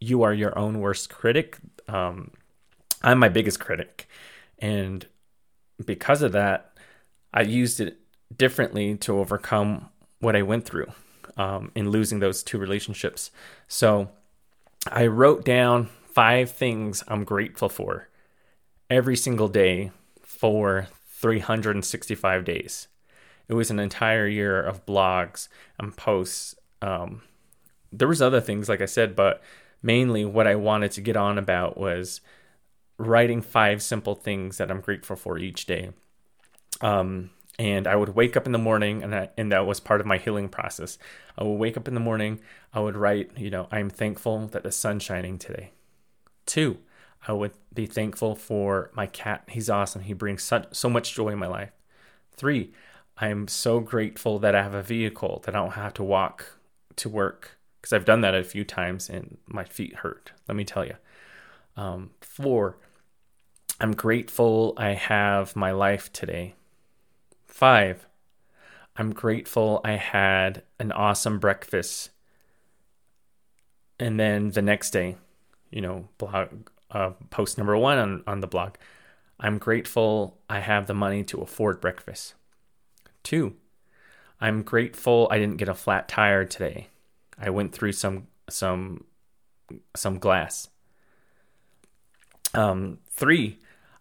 you 0.00 0.22
are 0.22 0.32
your 0.32 0.56
own 0.56 0.80
worst 0.80 1.10
critic. 1.10 1.58
Um, 1.88 2.30
I'm 3.02 3.18
my 3.18 3.28
biggest 3.28 3.58
critic. 3.58 4.08
And 4.58 5.06
because 5.84 6.22
of 6.22 6.32
that, 6.32 6.72
I 7.32 7.42
used 7.42 7.80
it 7.80 7.98
differently 8.36 8.96
to 8.98 9.18
overcome 9.18 9.88
what 10.20 10.36
I 10.36 10.42
went 10.42 10.64
through 10.64 10.92
um, 11.38 11.70
in 11.74 11.90
losing 11.90 12.18
those 12.18 12.42
two 12.42 12.58
relationships. 12.58 13.30
So 13.68 14.10
I 14.90 15.06
wrote 15.06 15.44
down 15.44 15.88
five 16.12 16.50
things 16.50 17.04
I'm 17.08 17.24
grateful 17.24 17.68
for 17.68 18.08
every 18.90 19.16
single 19.16 19.48
day 19.48 19.92
for 20.22 20.88
365 21.20 22.44
days. 22.44 22.88
It 23.48 23.54
was 23.54 23.70
an 23.70 23.78
entire 23.78 24.26
year 24.26 24.60
of 24.60 24.84
blogs 24.84 25.48
and 25.78 25.96
posts. 25.96 26.54
Um, 26.82 27.22
there 27.92 28.08
was 28.08 28.20
other 28.20 28.40
things, 28.40 28.68
like 28.68 28.82
I 28.82 28.86
said, 28.86 29.16
but 29.16 29.42
mainly 29.82 30.24
what 30.24 30.46
I 30.46 30.56
wanted 30.56 30.90
to 30.92 31.00
get 31.00 31.16
on 31.16 31.38
about 31.38 31.78
was 31.78 32.20
writing 32.98 33.40
five 33.40 33.82
simple 33.82 34.14
things 34.14 34.58
that 34.58 34.70
I'm 34.70 34.80
grateful 34.80 35.16
for 35.16 35.38
each 35.38 35.66
day. 35.66 35.90
Um, 36.80 37.30
and 37.58 37.86
I 37.86 37.96
would 37.96 38.14
wake 38.14 38.36
up 38.36 38.46
in 38.46 38.52
the 38.52 38.58
morning, 38.58 39.02
and 39.02 39.14
I, 39.14 39.30
and 39.36 39.50
that 39.50 39.66
was 39.66 39.80
part 39.80 40.00
of 40.00 40.06
my 40.06 40.18
healing 40.18 40.48
process. 40.48 40.98
I 41.36 41.44
would 41.44 41.54
wake 41.54 41.76
up 41.76 41.88
in 41.88 41.94
the 41.94 42.00
morning. 42.00 42.40
I 42.72 42.80
would 42.80 42.96
write, 42.96 43.32
you 43.36 43.50
know, 43.50 43.66
I'm 43.72 43.90
thankful 43.90 44.46
that 44.48 44.62
the 44.62 44.70
sun's 44.70 45.02
shining 45.02 45.38
today. 45.38 45.72
Two, 46.46 46.78
I 47.26 47.32
would 47.32 47.52
be 47.74 47.86
thankful 47.86 48.34
for 48.36 48.90
my 48.94 49.06
cat. 49.06 49.44
He's 49.48 49.68
awesome. 49.68 50.02
He 50.02 50.12
brings 50.12 50.42
so, 50.44 50.66
so 50.70 50.88
much 50.88 51.14
joy 51.14 51.30
in 51.30 51.38
my 51.38 51.48
life. 51.48 51.72
Three, 52.36 52.72
I'm 53.16 53.48
so 53.48 53.80
grateful 53.80 54.38
that 54.38 54.54
I 54.54 54.62
have 54.62 54.74
a 54.74 54.82
vehicle 54.82 55.42
that 55.44 55.54
I 55.54 55.58
don't 55.58 55.72
have 55.72 55.94
to 55.94 56.04
walk 56.04 56.58
to 56.96 57.08
work 57.08 57.58
because 57.80 57.92
I've 57.92 58.04
done 58.04 58.20
that 58.20 58.34
a 58.34 58.44
few 58.44 58.64
times 58.64 59.10
and 59.10 59.38
my 59.46 59.64
feet 59.64 59.96
hurt. 59.96 60.32
Let 60.46 60.54
me 60.54 60.64
tell 60.64 60.84
you. 60.84 60.94
Um, 61.76 62.10
four, 62.20 62.78
I'm 63.80 63.94
grateful 63.94 64.74
I 64.76 64.90
have 64.90 65.56
my 65.56 65.72
life 65.72 66.12
today. 66.12 66.54
Five, 67.58 68.06
I'm 68.94 69.12
grateful 69.12 69.80
I 69.82 69.94
had 69.96 70.62
an 70.78 70.92
awesome 70.92 71.40
breakfast. 71.40 72.10
And 73.98 74.20
then 74.20 74.50
the 74.52 74.62
next 74.62 74.90
day, 74.90 75.16
you 75.68 75.80
know, 75.80 76.06
blog 76.18 76.50
uh, 76.92 77.10
post 77.30 77.58
number 77.58 77.76
one 77.76 77.98
on, 77.98 78.22
on 78.28 78.38
the 78.38 78.46
blog. 78.46 78.74
I'm 79.40 79.58
grateful 79.58 80.38
I 80.48 80.60
have 80.60 80.86
the 80.86 80.94
money 80.94 81.24
to 81.24 81.40
afford 81.40 81.80
breakfast. 81.80 82.34
Two, 83.24 83.56
I'm 84.40 84.62
grateful 84.62 85.26
I 85.28 85.40
didn't 85.40 85.56
get 85.56 85.68
a 85.68 85.74
flat 85.74 86.06
tire 86.06 86.44
today. 86.44 86.86
I 87.36 87.50
went 87.50 87.72
through 87.72 87.90
some 87.90 88.28
some 88.48 89.02
some 89.96 90.20
glass. 90.20 90.68
Um, 92.54 92.98
three, 93.10 93.58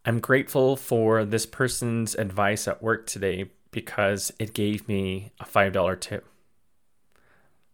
I'm 0.08 0.22
grateful 0.22 0.78
for 0.78 1.26
this 1.26 1.46
person's 1.46 2.16
advice 2.16 2.66
at 2.66 2.82
work 2.82 3.08
today 3.08 3.52
because 3.72 4.32
it 4.40 4.54
gave 4.54 4.88
me 4.88 5.34
a 5.38 5.44
$5 5.44 6.00
tip. 6.00 6.26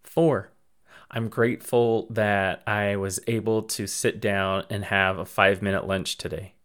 Four, 0.02 0.50
I'm 1.12 1.30
grateful 1.30 2.08
that 2.10 2.64
I 2.66 2.96
was 2.96 3.20
able 3.28 3.62
to 3.62 3.86
sit 3.86 4.20
down 4.20 4.64
and 4.72 4.86
have 4.86 5.20
a 5.20 5.26
five 5.26 5.62
minute 5.62 5.86
lunch 5.86 6.18
today. 6.18 6.56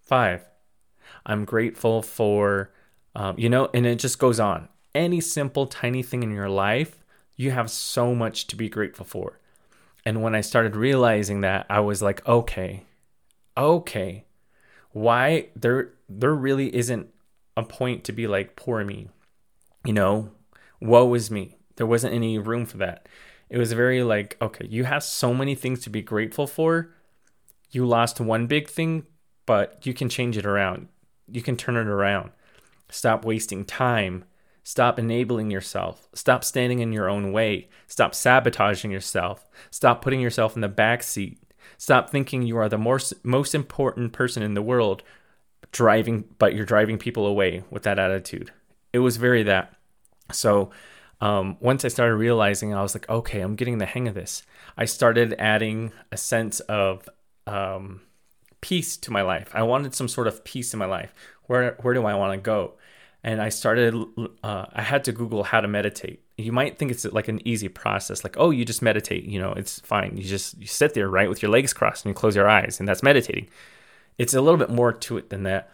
Five, 0.00 0.44
I'm 1.24 1.44
grateful 1.44 2.02
for, 2.02 2.72
um, 3.14 3.36
you 3.38 3.48
know, 3.48 3.70
and 3.72 3.86
it 3.86 4.00
just 4.00 4.18
goes 4.18 4.40
on. 4.40 4.68
Any 4.96 5.20
simple, 5.20 5.68
tiny 5.68 6.02
thing 6.02 6.24
in 6.24 6.32
your 6.32 6.50
life, 6.50 7.04
you 7.36 7.52
have 7.52 7.70
so 7.70 8.16
much 8.16 8.48
to 8.48 8.56
be 8.56 8.68
grateful 8.68 9.06
for. 9.06 9.38
And 10.04 10.22
when 10.24 10.34
I 10.34 10.40
started 10.40 10.74
realizing 10.74 11.42
that, 11.42 11.66
I 11.70 11.78
was 11.78 12.02
like, 12.02 12.26
okay, 12.26 12.82
okay, 13.56 14.24
why 14.92 15.48
there 15.54 15.92
there 16.08 16.34
really 16.34 16.74
isn't 16.74 17.08
a 17.56 17.62
point 17.62 18.04
to 18.04 18.12
be 18.12 18.26
like 18.26 18.56
poor 18.56 18.84
me 18.84 19.08
you 19.84 19.92
know 19.92 20.30
woe 20.80 21.12
is 21.14 21.30
me 21.30 21.56
there 21.76 21.86
wasn't 21.86 22.12
any 22.12 22.38
room 22.38 22.66
for 22.66 22.78
that 22.78 23.06
it 23.48 23.58
was 23.58 23.72
very 23.72 24.02
like 24.02 24.36
okay 24.40 24.66
you 24.68 24.84
have 24.84 25.02
so 25.02 25.34
many 25.34 25.54
things 25.54 25.80
to 25.80 25.90
be 25.90 26.02
grateful 26.02 26.46
for 26.46 26.90
you 27.70 27.86
lost 27.86 28.20
one 28.20 28.46
big 28.46 28.68
thing 28.68 29.04
but 29.46 29.84
you 29.86 29.94
can 29.94 30.08
change 30.08 30.36
it 30.36 30.46
around 30.46 30.88
you 31.30 31.42
can 31.42 31.56
turn 31.56 31.76
it 31.76 31.86
around 31.86 32.30
stop 32.88 33.24
wasting 33.24 33.64
time 33.64 34.24
Stop 34.62 34.98
enabling 34.98 35.50
yourself. 35.50 36.08
Stop 36.14 36.44
standing 36.44 36.80
in 36.80 36.92
your 36.92 37.08
own 37.08 37.32
way. 37.32 37.68
Stop 37.86 38.14
sabotaging 38.14 38.90
yourself. 38.90 39.48
Stop 39.70 40.02
putting 40.02 40.20
yourself 40.20 40.54
in 40.54 40.60
the 40.60 40.68
back 40.68 41.02
seat. 41.02 41.42
Stop 41.80 42.10
thinking 42.10 42.42
you 42.42 42.58
are 42.58 42.68
the 42.68 42.76
most, 42.76 43.14
most 43.24 43.54
important 43.54 44.12
person 44.12 44.42
in 44.42 44.52
the 44.52 44.60
world, 44.60 45.02
driving, 45.72 46.26
but 46.38 46.54
you're 46.54 46.66
driving 46.66 46.98
people 46.98 47.26
away 47.26 47.64
with 47.70 47.84
that 47.84 47.98
attitude. 47.98 48.52
It 48.92 48.98
was 48.98 49.16
very 49.16 49.42
that. 49.44 49.74
So 50.30 50.72
um, 51.22 51.56
once 51.58 51.82
I 51.86 51.88
started 51.88 52.16
realizing, 52.16 52.74
I 52.74 52.82
was 52.82 52.94
like, 52.94 53.08
okay, 53.08 53.40
I'm 53.40 53.56
getting 53.56 53.78
the 53.78 53.86
hang 53.86 54.08
of 54.08 54.14
this. 54.14 54.42
I 54.76 54.84
started 54.84 55.34
adding 55.38 55.92
a 56.12 56.18
sense 56.18 56.60
of 56.60 57.08
um, 57.46 58.02
peace 58.60 58.98
to 58.98 59.10
my 59.10 59.22
life. 59.22 59.50
I 59.54 59.62
wanted 59.62 59.94
some 59.94 60.06
sort 60.06 60.26
of 60.26 60.44
peace 60.44 60.74
in 60.74 60.78
my 60.78 60.84
life. 60.84 61.14
Where 61.46 61.78
where 61.80 61.94
do 61.94 62.04
I 62.04 62.14
want 62.14 62.34
to 62.34 62.42
go? 62.42 62.74
And 63.24 63.40
I 63.40 63.48
started. 63.48 63.94
Uh, 64.44 64.66
I 64.70 64.82
had 64.82 65.02
to 65.04 65.12
Google 65.12 65.44
how 65.44 65.62
to 65.62 65.68
meditate 65.68 66.22
you 66.42 66.52
might 66.52 66.78
think 66.78 66.90
it's 66.90 67.04
like 67.06 67.28
an 67.28 67.46
easy 67.46 67.68
process 67.68 68.24
like 68.24 68.36
oh 68.38 68.50
you 68.50 68.64
just 68.64 68.82
meditate 68.82 69.24
you 69.24 69.40
know 69.40 69.52
it's 69.52 69.80
fine. 69.80 70.16
You 70.16 70.24
just 70.24 70.58
you 70.58 70.66
sit 70.66 70.94
there 70.94 71.08
right 71.08 71.28
with 71.28 71.42
your 71.42 71.50
legs 71.50 71.72
crossed 71.72 72.04
and 72.04 72.10
you 72.10 72.14
close 72.14 72.36
your 72.36 72.48
eyes 72.48 72.78
and 72.80 72.88
that's 72.88 73.02
meditating. 73.02 73.48
It's 74.18 74.34
a 74.34 74.40
little 74.40 74.58
bit 74.58 74.70
more 74.70 74.92
to 74.92 75.16
it 75.16 75.30
than 75.30 75.44
that. 75.44 75.70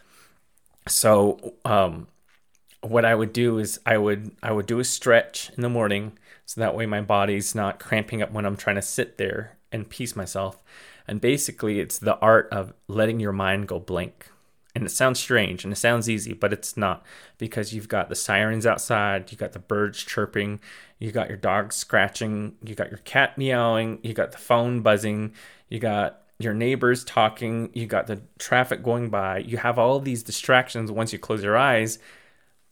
So 0.87 1.55
um, 1.65 2.07
what 2.81 3.03
i 3.03 3.13
would 3.13 3.33
do 3.33 3.57
is 3.57 3.79
i 3.87 3.97
would 3.97 4.31
i 4.43 4.51
would 4.51 4.67
do 4.67 4.79
a 4.79 4.83
stretch 4.83 5.49
in 5.57 5.63
the 5.63 5.69
morning 5.69 6.15
so 6.45 6.61
that 6.61 6.75
way 6.75 6.85
my 6.85 7.01
body's 7.01 7.55
not 7.55 7.79
cramping 7.79 8.21
up 8.21 8.31
when 8.31 8.45
i'm 8.45 8.55
trying 8.55 8.75
to 8.75 8.83
sit 8.83 9.17
there 9.17 9.57
and 9.71 9.89
peace 9.89 10.15
myself. 10.15 10.63
And 11.07 11.21
basically 11.21 11.79
it's 11.79 11.99
the 11.99 12.17
art 12.17 12.49
of 12.51 12.73
letting 12.87 13.19
your 13.19 13.31
mind 13.31 13.67
go 13.67 13.79
blank 13.79 14.29
and 14.77 14.85
it 14.85 14.91
sounds 14.91 15.19
strange 15.19 15.63
and 15.63 15.73
it 15.73 15.77
sounds 15.77 16.07
easy, 16.07 16.33
but 16.33 16.53
it's 16.53 16.77
not 16.77 17.03
because 17.39 17.73
you've 17.73 17.87
got 17.87 18.09
the 18.09 18.15
sirens 18.15 18.65
outside, 18.65 19.31
you 19.31 19.37
got 19.37 19.53
the 19.53 19.59
birds 19.59 20.03
chirping, 20.03 20.59
you 20.99 21.11
got 21.11 21.29
your 21.29 21.37
dog 21.37 21.73
scratching, 21.73 22.55
you 22.63 22.75
got 22.75 22.91
your 22.91 22.99
cat 22.99 23.37
meowing, 23.39 23.99
you 24.03 24.13
got 24.13 24.31
the 24.31 24.37
phone 24.37 24.81
buzzing, 24.81 25.33
you 25.67 25.79
got 25.79 26.21
your 26.37 26.53
neighbors 26.53 27.03
talking, 27.03 27.71
you 27.73 27.87
got 27.87 28.05
the 28.05 28.21
traffic 28.37 28.83
going 28.83 29.09
by. 29.09 29.39
You 29.39 29.57
have 29.57 29.79
all 29.79 29.99
these 29.99 30.21
distractions 30.21 30.91
once 30.91 31.11
you 31.11 31.17
close 31.17 31.43
your 31.43 31.57
eyes 31.57 31.97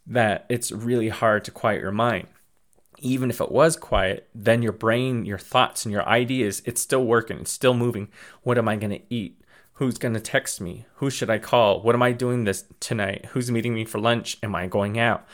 that 0.05 0.45
it's 0.47 0.71
really 0.71 1.09
hard 1.09 1.43
to 1.45 1.51
quiet 1.51 1.81
your 1.81 1.91
mind. 1.91 2.27
Even 2.99 3.31
if 3.31 3.41
it 3.41 3.51
was 3.51 3.75
quiet, 3.75 4.29
then 4.35 4.61
your 4.61 4.71
brain, 4.71 5.25
your 5.25 5.39
thoughts, 5.39 5.85
and 5.85 5.91
your 5.91 6.07
ideas, 6.07 6.61
it's 6.65 6.81
still 6.81 7.03
working, 7.03 7.39
it's 7.39 7.51
still 7.51 7.73
moving. 7.73 8.09
What 8.43 8.59
am 8.59 8.67
I 8.67 8.75
going 8.75 8.91
to 8.91 9.01
eat? 9.09 9.41
Who's 9.75 9.97
going 9.97 10.13
to 10.13 10.19
text 10.19 10.61
me? 10.61 10.85
Who 10.95 11.09
should 11.09 11.29
I 11.29 11.37
call? 11.37 11.81
What 11.81 11.95
am 11.95 12.03
I 12.03 12.11
doing 12.11 12.43
this 12.43 12.65
tonight? 12.79 13.25
Who's 13.31 13.51
meeting 13.51 13.73
me 13.73 13.85
for 13.85 13.99
lunch? 13.99 14.37
Am 14.41 14.55
I 14.55 14.67
going 14.67 14.97
out? 14.97 15.25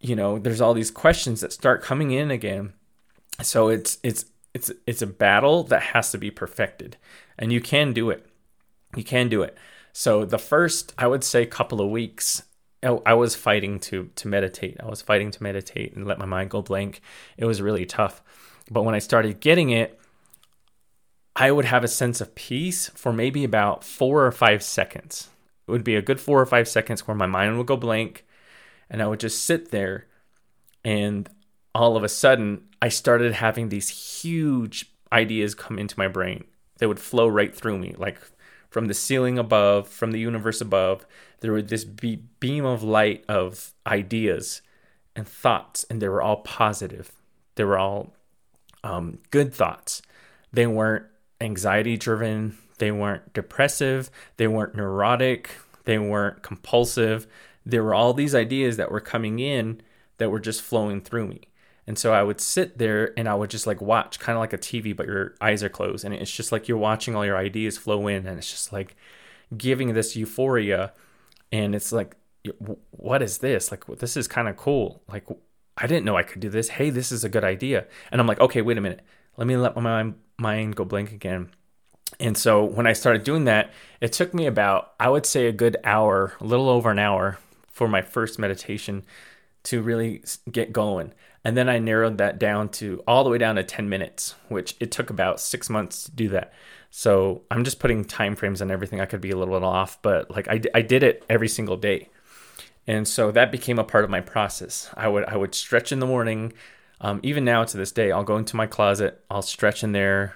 You 0.00 0.16
know, 0.16 0.38
there's 0.38 0.60
all 0.60 0.74
these 0.74 0.90
questions 0.90 1.40
that 1.40 1.52
start 1.52 1.82
coming 1.82 2.10
in 2.10 2.30
again. 2.30 2.72
So 3.42 3.68
it's 3.68 3.98
it's 4.02 4.26
it's 4.54 4.70
it's 4.86 5.02
a 5.02 5.06
battle 5.06 5.62
that 5.64 5.82
has 5.82 6.10
to 6.12 6.18
be 6.18 6.30
perfected. 6.30 6.96
And 7.38 7.52
you 7.52 7.60
can 7.60 7.92
do 7.92 8.10
it. 8.10 8.26
You 8.96 9.04
can 9.04 9.28
do 9.28 9.42
it. 9.42 9.56
So 9.92 10.24
the 10.24 10.38
first, 10.38 10.92
I 10.98 11.06
would 11.06 11.24
say 11.24 11.46
couple 11.46 11.80
of 11.80 11.90
weeks 11.90 12.42
oh, 12.82 13.02
I 13.04 13.14
was 13.14 13.34
fighting 13.34 13.78
to 13.80 14.10
to 14.16 14.28
meditate. 14.28 14.76
I 14.80 14.86
was 14.86 15.02
fighting 15.02 15.30
to 15.32 15.42
meditate 15.42 15.94
and 15.94 16.06
let 16.06 16.18
my 16.18 16.26
mind 16.26 16.50
go 16.50 16.62
blank. 16.62 17.00
It 17.36 17.44
was 17.44 17.62
really 17.62 17.86
tough. 17.86 18.22
But 18.70 18.82
when 18.82 18.94
I 18.94 18.98
started 18.98 19.40
getting 19.40 19.70
it, 19.70 19.98
I 21.40 21.52
would 21.52 21.66
have 21.66 21.84
a 21.84 21.88
sense 21.88 22.20
of 22.20 22.34
peace 22.34 22.90
for 22.96 23.12
maybe 23.12 23.44
about 23.44 23.84
four 23.84 24.26
or 24.26 24.32
five 24.32 24.60
seconds. 24.60 25.28
It 25.68 25.70
would 25.70 25.84
be 25.84 25.94
a 25.94 26.02
good 26.02 26.20
four 26.20 26.40
or 26.40 26.46
five 26.46 26.66
seconds 26.66 27.06
where 27.06 27.16
my 27.16 27.26
mind 27.26 27.56
would 27.56 27.66
go 27.68 27.76
blank 27.76 28.26
and 28.90 29.00
I 29.00 29.06
would 29.06 29.20
just 29.20 29.44
sit 29.44 29.70
there. 29.70 30.06
And 30.84 31.28
all 31.76 31.96
of 31.96 32.02
a 32.02 32.08
sudden, 32.08 32.62
I 32.82 32.88
started 32.88 33.34
having 33.34 33.68
these 33.68 34.20
huge 34.20 34.90
ideas 35.12 35.54
come 35.54 35.78
into 35.78 35.96
my 35.96 36.08
brain. 36.08 36.42
They 36.78 36.86
would 36.86 36.98
flow 36.98 37.28
right 37.28 37.54
through 37.54 37.78
me, 37.78 37.94
like 37.96 38.18
from 38.68 38.88
the 38.88 38.94
ceiling 38.94 39.38
above, 39.38 39.86
from 39.86 40.10
the 40.10 40.18
universe 40.18 40.60
above. 40.60 41.06
There 41.38 41.52
would 41.52 41.68
this 41.68 41.84
be- 41.84 42.24
beam 42.40 42.64
of 42.64 42.82
light 42.82 43.24
of 43.28 43.74
ideas 43.86 44.60
and 45.14 45.28
thoughts, 45.28 45.84
and 45.88 46.02
they 46.02 46.08
were 46.08 46.22
all 46.22 46.38
positive. 46.38 47.12
They 47.54 47.64
were 47.64 47.78
all 47.78 48.12
um, 48.82 49.18
good 49.30 49.54
thoughts. 49.54 50.02
They 50.52 50.66
weren't 50.66 51.06
anxiety 51.40 51.96
driven, 51.96 52.58
they 52.78 52.90
weren't 52.90 53.32
depressive, 53.32 54.10
they 54.36 54.48
weren't 54.48 54.74
neurotic, 54.74 55.50
they 55.84 55.98
weren't 55.98 56.42
compulsive. 56.42 57.26
There 57.64 57.82
were 57.82 57.94
all 57.94 58.14
these 58.14 58.34
ideas 58.34 58.76
that 58.76 58.90
were 58.90 59.00
coming 59.00 59.38
in 59.38 59.82
that 60.18 60.30
were 60.30 60.40
just 60.40 60.62
flowing 60.62 61.00
through 61.00 61.28
me. 61.28 61.42
And 61.86 61.98
so 61.98 62.12
I 62.12 62.22
would 62.22 62.40
sit 62.40 62.76
there 62.76 63.18
and 63.18 63.26
I 63.26 63.34
would 63.34 63.48
just 63.48 63.66
like 63.66 63.80
watch, 63.80 64.18
kind 64.18 64.36
of 64.36 64.40
like 64.40 64.52
a 64.52 64.58
TV, 64.58 64.94
but 64.94 65.06
your 65.06 65.34
eyes 65.40 65.62
are 65.62 65.70
closed. 65.70 66.04
And 66.04 66.12
it's 66.12 66.30
just 66.30 66.52
like 66.52 66.68
you're 66.68 66.76
watching 66.76 67.16
all 67.16 67.24
your 67.24 67.38
ideas 67.38 67.78
flow 67.78 68.06
in. 68.08 68.26
And 68.26 68.36
it's 68.36 68.50
just 68.50 68.74
like 68.74 68.94
giving 69.56 69.94
this 69.94 70.14
euphoria. 70.14 70.92
And 71.50 71.74
it's 71.74 71.90
like, 71.90 72.14
what 72.90 73.22
is 73.22 73.38
this? 73.38 73.70
Like, 73.70 73.86
this 73.86 74.18
is 74.18 74.28
kind 74.28 74.48
of 74.48 74.56
cool. 74.58 75.02
Like, 75.08 75.26
I 75.78 75.86
didn't 75.86 76.04
know 76.04 76.16
I 76.16 76.24
could 76.24 76.40
do 76.40 76.50
this. 76.50 76.68
Hey, 76.68 76.90
this 76.90 77.10
is 77.10 77.24
a 77.24 77.28
good 77.30 77.44
idea. 77.44 77.86
And 78.12 78.20
I'm 78.20 78.26
like, 78.26 78.40
okay, 78.40 78.60
wait 78.60 78.76
a 78.76 78.82
minute. 78.82 79.00
Let 79.38 79.46
me 79.46 79.56
let 79.56 79.76
my 79.76 80.12
mind 80.36 80.76
go 80.76 80.84
blank 80.84 81.12
again. 81.12 81.50
And 82.20 82.36
so 82.36 82.64
when 82.64 82.88
I 82.88 82.92
started 82.92 83.22
doing 83.22 83.44
that, 83.44 83.70
it 84.00 84.12
took 84.12 84.34
me 84.34 84.46
about, 84.46 84.94
I 84.98 85.08
would 85.08 85.24
say, 85.24 85.46
a 85.46 85.52
good 85.52 85.76
hour, 85.84 86.34
a 86.40 86.44
little 86.44 86.68
over 86.68 86.90
an 86.90 86.98
hour 86.98 87.38
for 87.68 87.86
my 87.86 88.02
first 88.02 88.40
meditation 88.40 89.04
to 89.62 89.80
really 89.80 90.24
get 90.50 90.72
going. 90.72 91.12
And 91.44 91.56
then 91.56 91.68
I 91.68 91.78
narrowed 91.78 92.18
that 92.18 92.40
down 92.40 92.68
to 92.70 93.00
all 93.06 93.22
the 93.22 93.30
way 93.30 93.38
down 93.38 93.54
to 93.56 93.62
10 93.62 93.88
minutes, 93.88 94.34
which 94.48 94.74
it 94.80 94.90
took 94.90 95.08
about 95.08 95.40
six 95.40 95.70
months 95.70 96.04
to 96.04 96.10
do 96.10 96.28
that. 96.30 96.52
So 96.90 97.42
I'm 97.50 97.62
just 97.62 97.78
putting 97.78 98.04
time 98.04 98.34
frames 98.34 98.60
on 98.60 98.72
everything. 98.72 99.00
I 99.00 99.06
could 99.06 99.20
be 99.20 99.30
a 99.30 99.36
little 99.36 99.54
bit 99.54 99.64
off, 99.64 100.02
but 100.02 100.30
like 100.32 100.48
I, 100.48 100.60
I 100.74 100.82
did 100.82 101.04
it 101.04 101.24
every 101.28 101.48
single 101.48 101.76
day. 101.76 102.08
And 102.88 103.06
so 103.06 103.30
that 103.30 103.52
became 103.52 103.78
a 103.78 103.84
part 103.84 104.02
of 104.02 104.10
my 104.10 104.20
process. 104.20 104.90
I 104.96 105.06
would 105.06 105.24
I 105.26 105.36
would 105.36 105.54
stretch 105.54 105.92
in 105.92 106.00
the 106.00 106.06
morning, 106.06 106.54
um, 107.00 107.20
even 107.22 107.44
now 107.44 107.64
to 107.64 107.76
this 107.76 107.92
day, 107.92 108.10
I'll 108.10 108.24
go 108.24 108.36
into 108.36 108.56
my 108.56 108.66
closet, 108.66 109.24
I'll 109.30 109.42
stretch 109.42 109.84
in 109.84 109.92
there, 109.92 110.34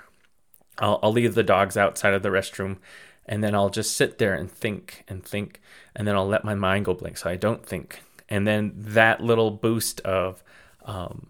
I'll, 0.79 0.99
I'll 1.03 1.13
leave 1.13 1.35
the 1.35 1.43
dogs 1.43 1.77
outside 1.77 2.15
of 2.15 2.23
the 2.23 2.29
restroom, 2.29 2.79
and 3.27 3.43
then 3.43 3.55
I'll 3.55 3.71
just 3.71 3.97
sit 3.97 4.19
there 4.19 4.35
and 4.35 4.51
think 4.51 5.05
and 5.09 5.25
think, 5.25 5.61
and 5.95 6.07
then 6.07 6.15
I'll 6.15 6.27
let 6.27 6.45
my 6.45 6.55
mind 6.55 6.85
go 6.85 6.95
blank 6.95 7.19
so 7.19 7.31
I 7.31 7.37
don't 7.37 7.65
think. 7.65 8.01
And 8.29 8.47
then 8.47 8.73
that 8.77 9.21
little 9.21 9.51
boost 9.51 10.01
of 10.01 10.43
um, 10.85 11.29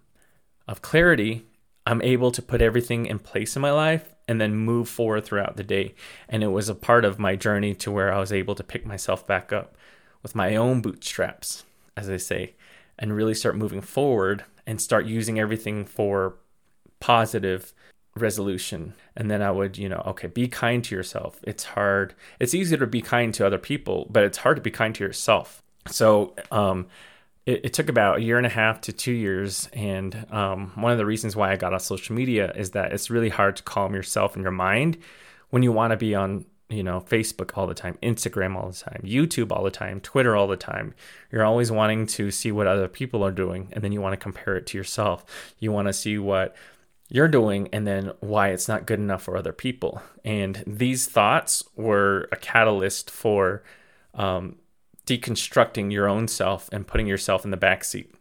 of 0.68 0.82
clarity, 0.82 1.44
I'm 1.86 2.00
able 2.02 2.30
to 2.30 2.40
put 2.42 2.62
everything 2.62 3.06
in 3.06 3.18
place 3.18 3.56
in 3.56 3.62
my 3.62 3.72
life 3.72 4.14
and 4.28 4.40
then 4.40 4.54
move 4.54 4.88
forward 4.88 5.24
throughout 5.24 5.56
the 5.56 5.64
day. 5.64 5.94
And 6.28 6.42
it 6.42 6.48
was 6.48 6.68
a 6.68 6.74
part 6.74 7.04
of 7.04 7.18
my 7.18 7.36
journey 7.36 7.74
to 7.76 7.90
where 7.90 8.12
I 8.12 8.20
was 8.20 8.32
able 8.32 8.54
to 8.54 8.62
pick 8.62 8.86
myself 8.86 9.26
back 9.26 9.52
up 9.52 9.76
with 10.22 10.34
my 10.34 10.54
own 10.54 10.80
bootstraps, 10.80 11.64
as 11.96 12.06
they 12.06 12.18
say, 12.18 12.54
and 12.98 13.14
really 13.14 13.34
start 13.34 13.56
moving 13.56 13.80
forward 13.80 14.44
and 14.66 14.80
start 14.80 15.06
using 15.06 15.38
everything 15.38 15.84
for 15.84 16.36
positive 17.00 17.72
resolution. 18.16 18.94
And 19.16 19.30
then 19.30 19.42
I 19.42 19.50
would, 19.50 19.78
you 19.78 19.88
know, 19.88 20.02
okay, 20.06 20.28
be 20.28 20.48
kind 20.48 20.84
to 20.84 20.94
yourself. 20.94 21.40
It's 21.44 21.64
hard. 21.64 22.14
It's 22.38 22.54
easier 22.54 22.78
to 22.78 22.86
be 22.86 23.00
kind 23.00 23.32
to 23.34 23.46
other 23.46 23.58
people, 23.58 24.06
but 24.10 24.22
it's 24.22 24.38
hard 24.38 24.56
to 24.56 24.62
be 24.62 24.70
kind 24.70 24.94
to 24.94 25.04
yourself. 25.04 25.62
So, 25.86 26.34
um, 26.50 26.86
it, 27.46 27.64
it 27.64 27.72
took 27.72 27.88
about 27.88 28.18
a 28.18 28.22
year 28.22 28.36
and 28.36 28.46
a 28.46 28.50
half 28.50 28.80
to 28.82 28.92
two 28.92 29.12
years. 29.12 29.68
And 29.72 30.26
um, 30.30 30.72
one 30.76 30.92
of 30.92 30.98
the 30.98 31.06
reasons 31.06 31.34
why 31.34 31.52
I 31.52 31.56
got 31.56 31.74
off 31.74 31.82
social 31.82 32.14
media 32.14 32.52
is 32.54 32.70
that 32.70 32.92
it's 32.92 33.10
really 33.10 33.30
hard 33.30 33.56
to 33.56 33.62
calm 33.62 33.94
yourself 33.94 34.34
and 34.36 34.42
your 34.42 34.52
mind 34.52 34.98
when 35.50 35.62
you 35.62 35.72
want 35.72 35.90
to 35.90 35.96
be 35.96 36.14
on 36.14 36.44
you 36.72 36.82
know, 36.82 37.00
Facebook 37.00 37.56
all 37.56 37.66
the 37.66 37.74
time, 37.74 37.98
Instagram 38.02 38.56
all 38.56 38.70
the 38.70 38.76
time, 38.76 39.02
YouTube 39.04 39.52
all 39.52 39.64
the 39.64 39.70
time, 39.70 40.00
Twitter 40.00 40.34
all 40.34 40.46
the 40.46 40.56
time. 40.56 40.94
You're 41.30 41.44
always 41.44 41.70
wanting 41.70 42.06
to 42.08 42.30
see 42.30 42.50
what 42.50 42.66
other 42.66 42.88
people 42.88 43.24
are 43.24 43.32
doing 43.32 43.68
and 43.72 43.82
then 43.84 43.92
you 43.92 44.00
want 44.00 44.14
to 44.14 44.16
compare 44.16 44.56
it 44.56 44.66
to 44.68 44.78
yourself. 44.78 45.54
You 45.58 45.72
want 45.72 45.88
to 45.88 45.92
see 45.92 46.18
what 46.18 46.56
you're 47.08 47.28
doing 47.28 47.68
and 47.72 47.86
then 47.86 48.12
why 48.20 48.48
it's 48.48 48.68
not 48.68 48.86
good 48.86 48.98
enough 48.98 49.22
for 49.22 49.36
other 49.36 49.52
people. 49.52 50.02
And 50.24 50.62
these 50.66 51.06
thoughts 51.06 51.62
were 51.76 52.28
a 52.32 52.36
catalyst 52.36 53.10
for 53.10 53.62
um, 54.14 54.56
deconstructing 55.06 55.92
your 55.92 56.08
own 56.08 56.28
self 56.28 56.68
and 56.72 56.86
putting 56.86 57.06
yourself 57.06 57.44
in 57.44 57.50
the 57.50 57.56
back 57.56 57.84
seat. 57.84 58.14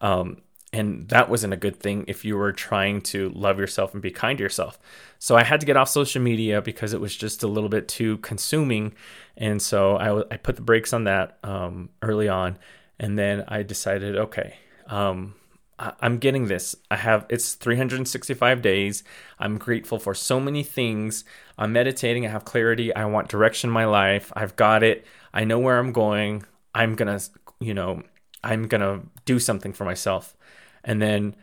Um, 0.00 0.38
and 0.72 1.08
that 1.10 1.28
wasn't 1.28 1.52
a 1.52 1.58
good 1.58 1.78
thing 1.78 2.04
if 2.08 2.24
you 2.24 2.36
were 2.36 2.52
trying 2.52 3.02
to 3.02 3.28
love 3.30 3.58
yourself 3.58 3.92
and 3.92 4.02
be 4.02 4.10
kind 4.10 4.38
to 4.38 4.42
yourself. 4.42 4.78
So 5.22 5.36
I 5.36 5.44
had 5.44 5.60
to 5.60 5.66
get 5.66 5.76
off 5.76 5.88
social 5.88 6.20
media 6.20 6.60
because 6.60 6.92
it 6.92 7.00
was 7.00 7.14
just 7.14 7.44
a 7.44 7.46
little 7.46 7.68
bit 7.68 7.86
too 7.86 8.18
consuming, 8.18 8.92
and 9.36 9.62
so 9.62 9.94
I, 9.96 10.34
I 10.34 10.36
put 10.36 10.56
the 10.56 10.62
brakes 10.62 10.92
on 10.92 11.04
that 11.04 11.38
um, 11.44 11.90
early 12.02 12.28
on, 12.28 12.58
and 12.98 13.16
then 13.16 13.44
I 13.46 13.62
decided, 13.62 14.16
okay, 14.16 14.56
um, 14.88 15.36
I, 15.78 15.92
I'm 16.00 16.18
getting 16.18 16.48
this. 16.48 16.74
I 16.90 16.96
have 16.96 17.24
it's 17.28 17.54
365 17.54 18.62
days. 18.62 19.04
I'm 19.38 19.58
grateful 19.58 20.00
for 20.00 20.12
so 20.12 20.40
many 20.40 20.64
things. 20.64 21.22
I'm 21.56 21.72
meditating. 21.72 22.26
I 22.26 22.30
have 22.30 22.44
clarity. 22.44 22.92
I 22.92 23.04
want 23.04 23.28
direction 23.28 23.70
in 23.70 23.74
my 23.74 23.84
life. 23.84 24.32
I've 24.34 24.56
got 24.56 24.82
it. 24.82 25.06
I 25.32 25.44
know 25.44 25.60
where 25.60 25.78
I'm 25.78 25.92
going. 25.92 26.44
I'm 26.74 26.96
gonna, 26.96 27.20
you 27.60 27.74
know, 27.74 28.02
I'm 28.42 28.66
gonna 28.66 29.02
do 29.24 29.38
something 29.38 29.72
for 29.72 29.84
myself. 29.84 30.36
And 30.82 31.00
then 31.00 31.36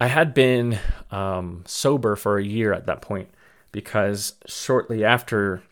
I 0.00 0.06
had 0.06 0.32
been 0.32 0.78
um, 1.10 1.62
sober 1.66 2.16
for 2.16 2.38
a 2.38 2.44
year 2.44 2.72
at 2.72 2.86
that 2.86 3.02
point 3.02 3.28
because 3.70 4.34
shortly 4.46 5.04
after 5.04 5.62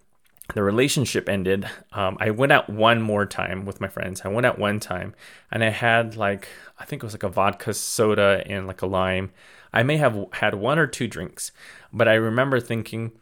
the 0.55 0.63
relationship 0.63 1.29
ended, 1.29 1.69
um, 1.93 2.17
I 2.21 2.31
went 2.31 2.53
out 2.53 2.69
one 2.69 3.01
more 3.01 3.25
time 3.25 3.65
with 3.65 3.81
my 3.81 3.89
friends. 3.89 4.23
I 4.25 4.29
went 4.29 4.47
out 4.47 4.59
one 4.59 4.81
time 4.81 5.15
and 5.51 5.65
I 5.65 5.71
had 5.71 6.17
like, 6.17 6.49
I 6.79 6.85
think 6.85 7.03
it 7.03 7.07
was 7.07 7.15
like 7.15 7.23
a 7.23 7.29
vodka 7.29 7.73
soda 7.73 8.43
and 8.47 8.67
like 8.67 8.83
a 8.83 8.87
lime. 8.87 9.31
I 9.73 9.83
may 9.83 9.97
have 9.97 10.27
had 10.33 10.55
one 10.55 10.79
or 10.79 10.87
two 10.87 11.07
drinks, 11.07 11.51
but 11.93 12.09
I 12.09 12.15
remember 12.15 12.61
thinking, 12.61 13.13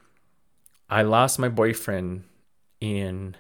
I 0.90 1.02
lost 1.02 1.38
my 1.38 1.48
boyfriend 1.48 2.24
in 2.80 3.36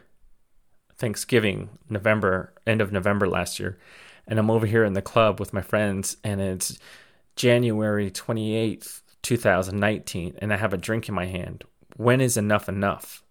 Thanksgiving, 0.96 1.70
November, 1.88 2.52
end 2.66 2.80
of 2.80 2.92
November 2.92 3.28
last 3.28 3.60
year. 3.60 3.78
and 4.26 4.38
I'm 4.38 4.50
over 4.50 4.66
here 4.66 4.84
in 4.84 4.94
the 4.94 5.02
club 5.02 5.38
with 5.38 5.52
my 5.52 5.62
friends, 5.62 6.16
and 6.24 6.40
it's 6.40 6.78
January 7.36 8.10
28th, 8.10 9.02
2019, 9.22 10.34
and 10.38 10.52
I 10.52 10.56
have 10.56 10.72
a 10.72 10.78
drink 10.78 11.08
in 11.08 11.14
my 11.14 11.26
hand. 11.26 11.64
When 11.96 12.20
is 12.20 12.36
enough 12.38 12.68
enough? 12.68 13.22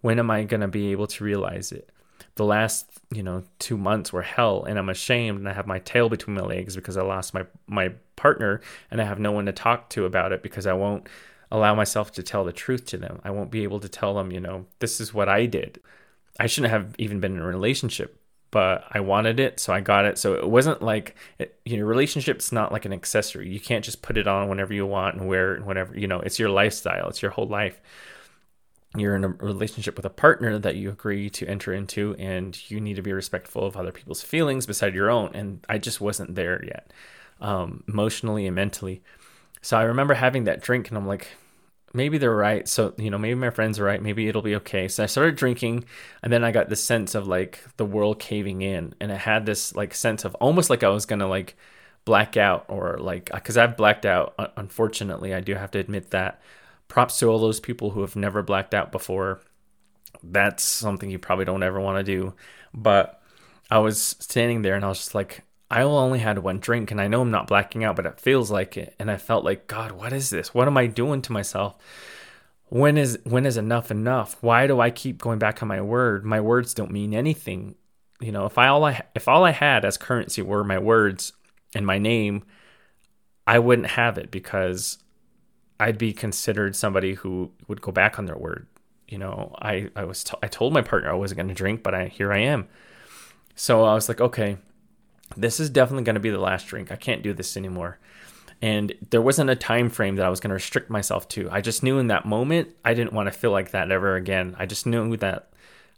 When 0.00 0.18
am 0.18 0.30
I 0.30 0.42
going 0.44 0.60
to 0.60 0.68
be 0.68 0.90
able 0.90 1.06
to 1.06 1.24
realize 1.24 1.72
it? 1.72 1.90
The 2.34 2.44
last, 2.44 2.86
you 3.12 3.22
know, 3.22 3.44
two 3.58 3.76
months 3.76 4.12
were 4.12 4.22
hell, 4.22 4.64
and 4.64 4.78
I'm 4.78 4.88
ashamed, 4.88 5.38
and 5.38 5.48
I 5.48 5.52
have 5.52 5.66
my 5.66 5.78
tail 5.78 6.08
between 6.08 6.36
my 6.36 6.42
legs 6.42 6.74
because 6.74 6.96
I 6.96 7.02
lost 7.02 7.32
my 7.32 7.46
my 7.68 7.92
partner, 8.16 8.60
and 8.90 9.00
I 9.00 9.04
have 9.04 9.20
no 9.20 9.32
one 9.32 9.46
to 9.46 9.52
talk 9.52 9.88
to 9.90 10.04
about 10.04 10.32
it 10.32 10.42
because 10.42 10.66
I 10.66 10.72
won't 10.72 11.08
allow 11.50 11.74
myself 11.74 12.12
to 12.12 12.22
tell 12.22 12.44
the 12.44 12.52
truth 12.52 12.86
to 12.86 12.98
them. 12.98 13.20
I 13.24 13.30
won't 13.30 13.50
be 13.50 13.62
able 13.62 13.80
to 13.80 13.88
tell 13.88 14.14
them, 14.14 14.32
you 14.32 14.40
know, 14.40 14.66
this 14.80 15.00
is 15.00 15.14
what 15.14 15.28
I 15.28 15.46
did. 15.46 15.80
I 16.40 16.46
shouldn't 16.46 16.72
have 16.72 16.94
even 16.98 17.20
been 17.20 17.36
in 17.36 17.42
a 17.42 17.46
relationship, 17.46 18.17
but 18.50 18.84
I 18.90 19.00
wanted 19.00 19.38
it, 19.40 19.60
so 19.60 19.72
I 19.72 19.80
got 19.80 20.04
it. 20.04 20.18
So 20.18 20.34
it 20.34 20.48
wasn't 20.48 20.82
like 20.82 21.14
it, 21.38 21.58
you 21.64 21.76
know, 21.76 21.84
relationship's 21.84 22.52
not 22.52 22.72
like 22.72 22.84
an 22.84 22.92
accessory. 22.92 23.48
You 23.48 23.60
can't 23.60 23.84
just 23.84 24.02
put 24.02 24.16
it 24.16 24.26
on 24.26 24.48
whenever 24.48 24.72
you 24.72 24.86
want 24.86 25.16
and 25.16 25.28
wear 25.28 25.54
it 25.54 25.64
whenever, 25.64 25.98
you 25.98 26.06
know, 26.06 26.20
it's 26.20 26.38
your 26.38 26.50
lifestyle, 26.50 27.08
it's 27.08 27.22
your 27.22 27.30
whole 27.30 27.46
life. 27.46 27.80
You're 28.96 29.16
in 29.16 29.24
a 29.24 29.28
relationship 29.28 29.96
with 29.96 30.06
a 30.06 30.10
partner 30.10 30.58
that 30.58 30.76
you 30.76 30.88
agree 30.88 31.28
to 31.30 31.46
enter 31.46 31.74
into, 31.74 32.16
and 32.18 32.58
you 32.70 32.80
need 32.80 32.96
to 32.96 33.02
be 33.02 33.12
respectful 33.12 33.66
of 33.66 33.76
other 33.76 33.92
people's 33.92 34.22
feelings 34.22 34.64
beside 34.64 34.94
your 34.94 35.10
own. 35.10 35.30
And 35.34 35.64
I 35.68 35.76
just 35.76 36.00
wasn't 36.00 36.34
there 36.34 36.64
yet, 36.64 36.90
um, 37.40 37.84
emotionally 37.86 38.46
and 38.46 38.56
mentally. 38.56 39.02
So 39.60 39.76
I 39.76 39.82
remember 39.82 40.14
having 40.14 40.44
that 40.44 40.62
drink, 40.62 40.88
and 40.88 40.96
I'm 40.96 41.06
like, 41.06 41.28
maybe 41.92 42.18
they're 42.18 42.34
right. 42.34 42.68
So, 42.68 42.94
you 42.96 43.10
know, 43.10 43.18
maybe 43.18 43.34
my 43.34 43.50
friends 43.50 43.78
are 43.78 43.84
right. 43.84 44.02
Maybe 44.02 44.28
it'll 44.28 44.42
be 44.42 44.56
okay. 44.56 44.88
So 44.88 45.02
I 45.02 45.06
started 45.06 45.36
drinking 45.36 45.84
and 46.22 46.32
then 46.32 46.44
I 46.44 46.52
got 46.52 46.68
this 46.68 46.82
sense 46.82 47.14
of 47.14 47.26
like 47.26 47.60
the 47.76 47.84
world 47.84 48.18
caving 48.18 48.62
in 48.62 48.94
and 49.00 49.12
I 49.12 49.16
had 49.16 49.46
this 49.46 49.74
like 49.74 49.94
sense 49.94 50.24
of 50.24 50.34
almost 50.36 50.70
like 50.70 50.82
I 50.82 50.88
was 50.88 51.06
going 51.06 51.20
to 51.20 51.26
like 51.26 51.56
black 52.04 52.36
out 52.36 52.64
or 52.68 52.96
like 52.98 53.30
cuz 53.44 53.56
I've 53.56 53.76
blacked 53.76 54.06
out 54.06 54.34
unfortunately. 54.56 55.34
I 55.34 55.40
do 55.40 55.54
have 55.54 55.70
to 55.72 55.78
admit 55.78 56.10
that. 56.10 56.40
Props 56.88 57.18
to 57.18 57.26
all 57.26 57.38
those 57.38 57.60
people 57.60 57.90
who 57.90 58.00
have 58.00 58.16
never 58.16 58.42
blacked 58.42 58.74
out 58.74 58.92
before. 58.92 59.40
That's 60.22 60.62
something 60.62 61.10
you 61.10 61.18
probably 61.18 61.44
don't 61.44 61.62
ever 61.62 61.80
want 61.80 61.98
to 61.98 62.04
do. 62.04 62.34
But 62.72 63.22
I 63.70 63.78
was 63.78 64.16
standing 64.20 64.62
there 64.62 64.74
and 64.74 64.84
I 64.84 64.88
was 64.88 64.98
just 64.98 65.14
like 65.14 65.42
I 65.70 65.82
only 65.82 66.20
had 66.20 66.38
one 66.38 66.60
drink 66.60 66.90
and 66.90 67.00
I 67.00 67.08
know 67.08 67.20
I'm 67.20 67.30
not 67.30 67.46
blacking 67.46 67.84
out, 67.84 67.96
but 67.96 68.06
it 68.06 68.20
feels 68.20 68.50
like 68.50 68.76
it. 68.76 68.94
And 68.98 69.10
I 69.10 69.18
felt 69.18 69.44
like, 69.44 69.66
God, 69.66 69.92
what 69.92 70.12
is 70.12 70.30
this? 70.30 70.54
What 70.54 70.66
am 70.66 70.78
I 70.78 70.86
doing 70.86 71.20
to 71.22 71.32
myself? 71.32 71.76
When 72.70 72.96
is 72.96 73.18
when 73.24 73.46
is 73.46 73.56
enough 73.56 73.90
enough? 73.90 74.36
Why 74.42 74.66
do 74.66 74.80
I 74.80 74.90
keep 74.90 75.18
going 75.18 75.38
back 75.38 75.62
on 75.62 75.68
my 75.68 75.80
word? 75.80 76.24
My 76.24 76.40
words 76.40 76.74
don't 76.74 76.90
mean 76.90 77.14
anything. 77.14 77.74
You 78.20 78.32
know, 78.32 78.46
if 78.46 78.58
I 78.58 78.68
all 78.68 78.84
I 78.84 79.02
if 79.14 79.28
all 79.28 79.44
I 79.44 79.52
had 79.52 79.84
as 79.84 79.96
currency 79.96 80.42
were 80.42 80.64
my 80.64 80.78
words 80.78 81.32
and 81.74 81.86
my 81.86 81.98
name, 81.98 82.44
I 83.46 83.58
wouldn't 83.58 83.88
have 83.88 84.18
it 84.18 84.30
because 84.30 84.98
I'd 85.80 85.98
be 85.98 86.12
considered 86.12 86.76
somebody 86.76 87.14
who 87.14 87.52
would 87.68 87.80
go 87.80 87.92
back 87.92 88.18
on 88.18 88.26
their 88.26 88.36
word. 88.36 88.66
You 89.06 89.18
know, 89.18 89.54
I 89.60 89.90
I 89.96 90.04
was 90.04 90.24
t- 90.24 90.36
I 90.42 90.48
told 90.48 90.72
my 90.72 90.82
partner 90.82 91.10
I 91.10 91.14
wasn't 91.14 91.38
going 91.38 91.48
to 91.48 91.54
drink, 91.54 91.82
but 91.82 91.94
I 91.94 92.08
here 92.08 92.32
I 92.32 92.40
am. 92.40 92.68
So 93.54 93.84
I 93.84 93.94
was 93.94 94.08
like, 94.08 94.20
okay, 94.20 94.58
this 95.36 95.60
is 95.60 95.70
definitely 95.70 96.04
going 96.04 96.14
to 96.14 96.20
be 96.20 96.30
the 96.30 96.38
last 96.38 96.66
drink. 96.66 96.90
I 96.90 96.96
can't 96.96 97.22
do 97.22 97.32
this 97.32 97.56
anymore. 97.56 97.98
And 98.60 98.92
there 99.10 99.22
wasn't 99.22 99.50
a 99.50 99.56
time 99.56 99.88
frame 99.88 100.16
that 100.16 100.26
I 100.26 100.30
was 100.30 100.40
going 100.40 100.50
to 100.50 100.54
restrict 100.54 100.90
myself 100.90 101.28
to. 101.28 101.48
I 101.50 101.60
just 101.60 101.82
knew 101.82 101.98
in 101.98 102.08
that 102.08 102.26
moment 102.26 102.74
I 102.84 102.94
didn't 102.94 103.12
want 103.12 103.32
to 103.32 103.38
feel 103.38 103.52
like 103.52 103.70
that 103.70 103.92
ever 103.92 104.16
again. 104.16 104.56
I 104.58 104.66
just 104.66 104.86
knew 104.86 105.16
that 105.18 105.50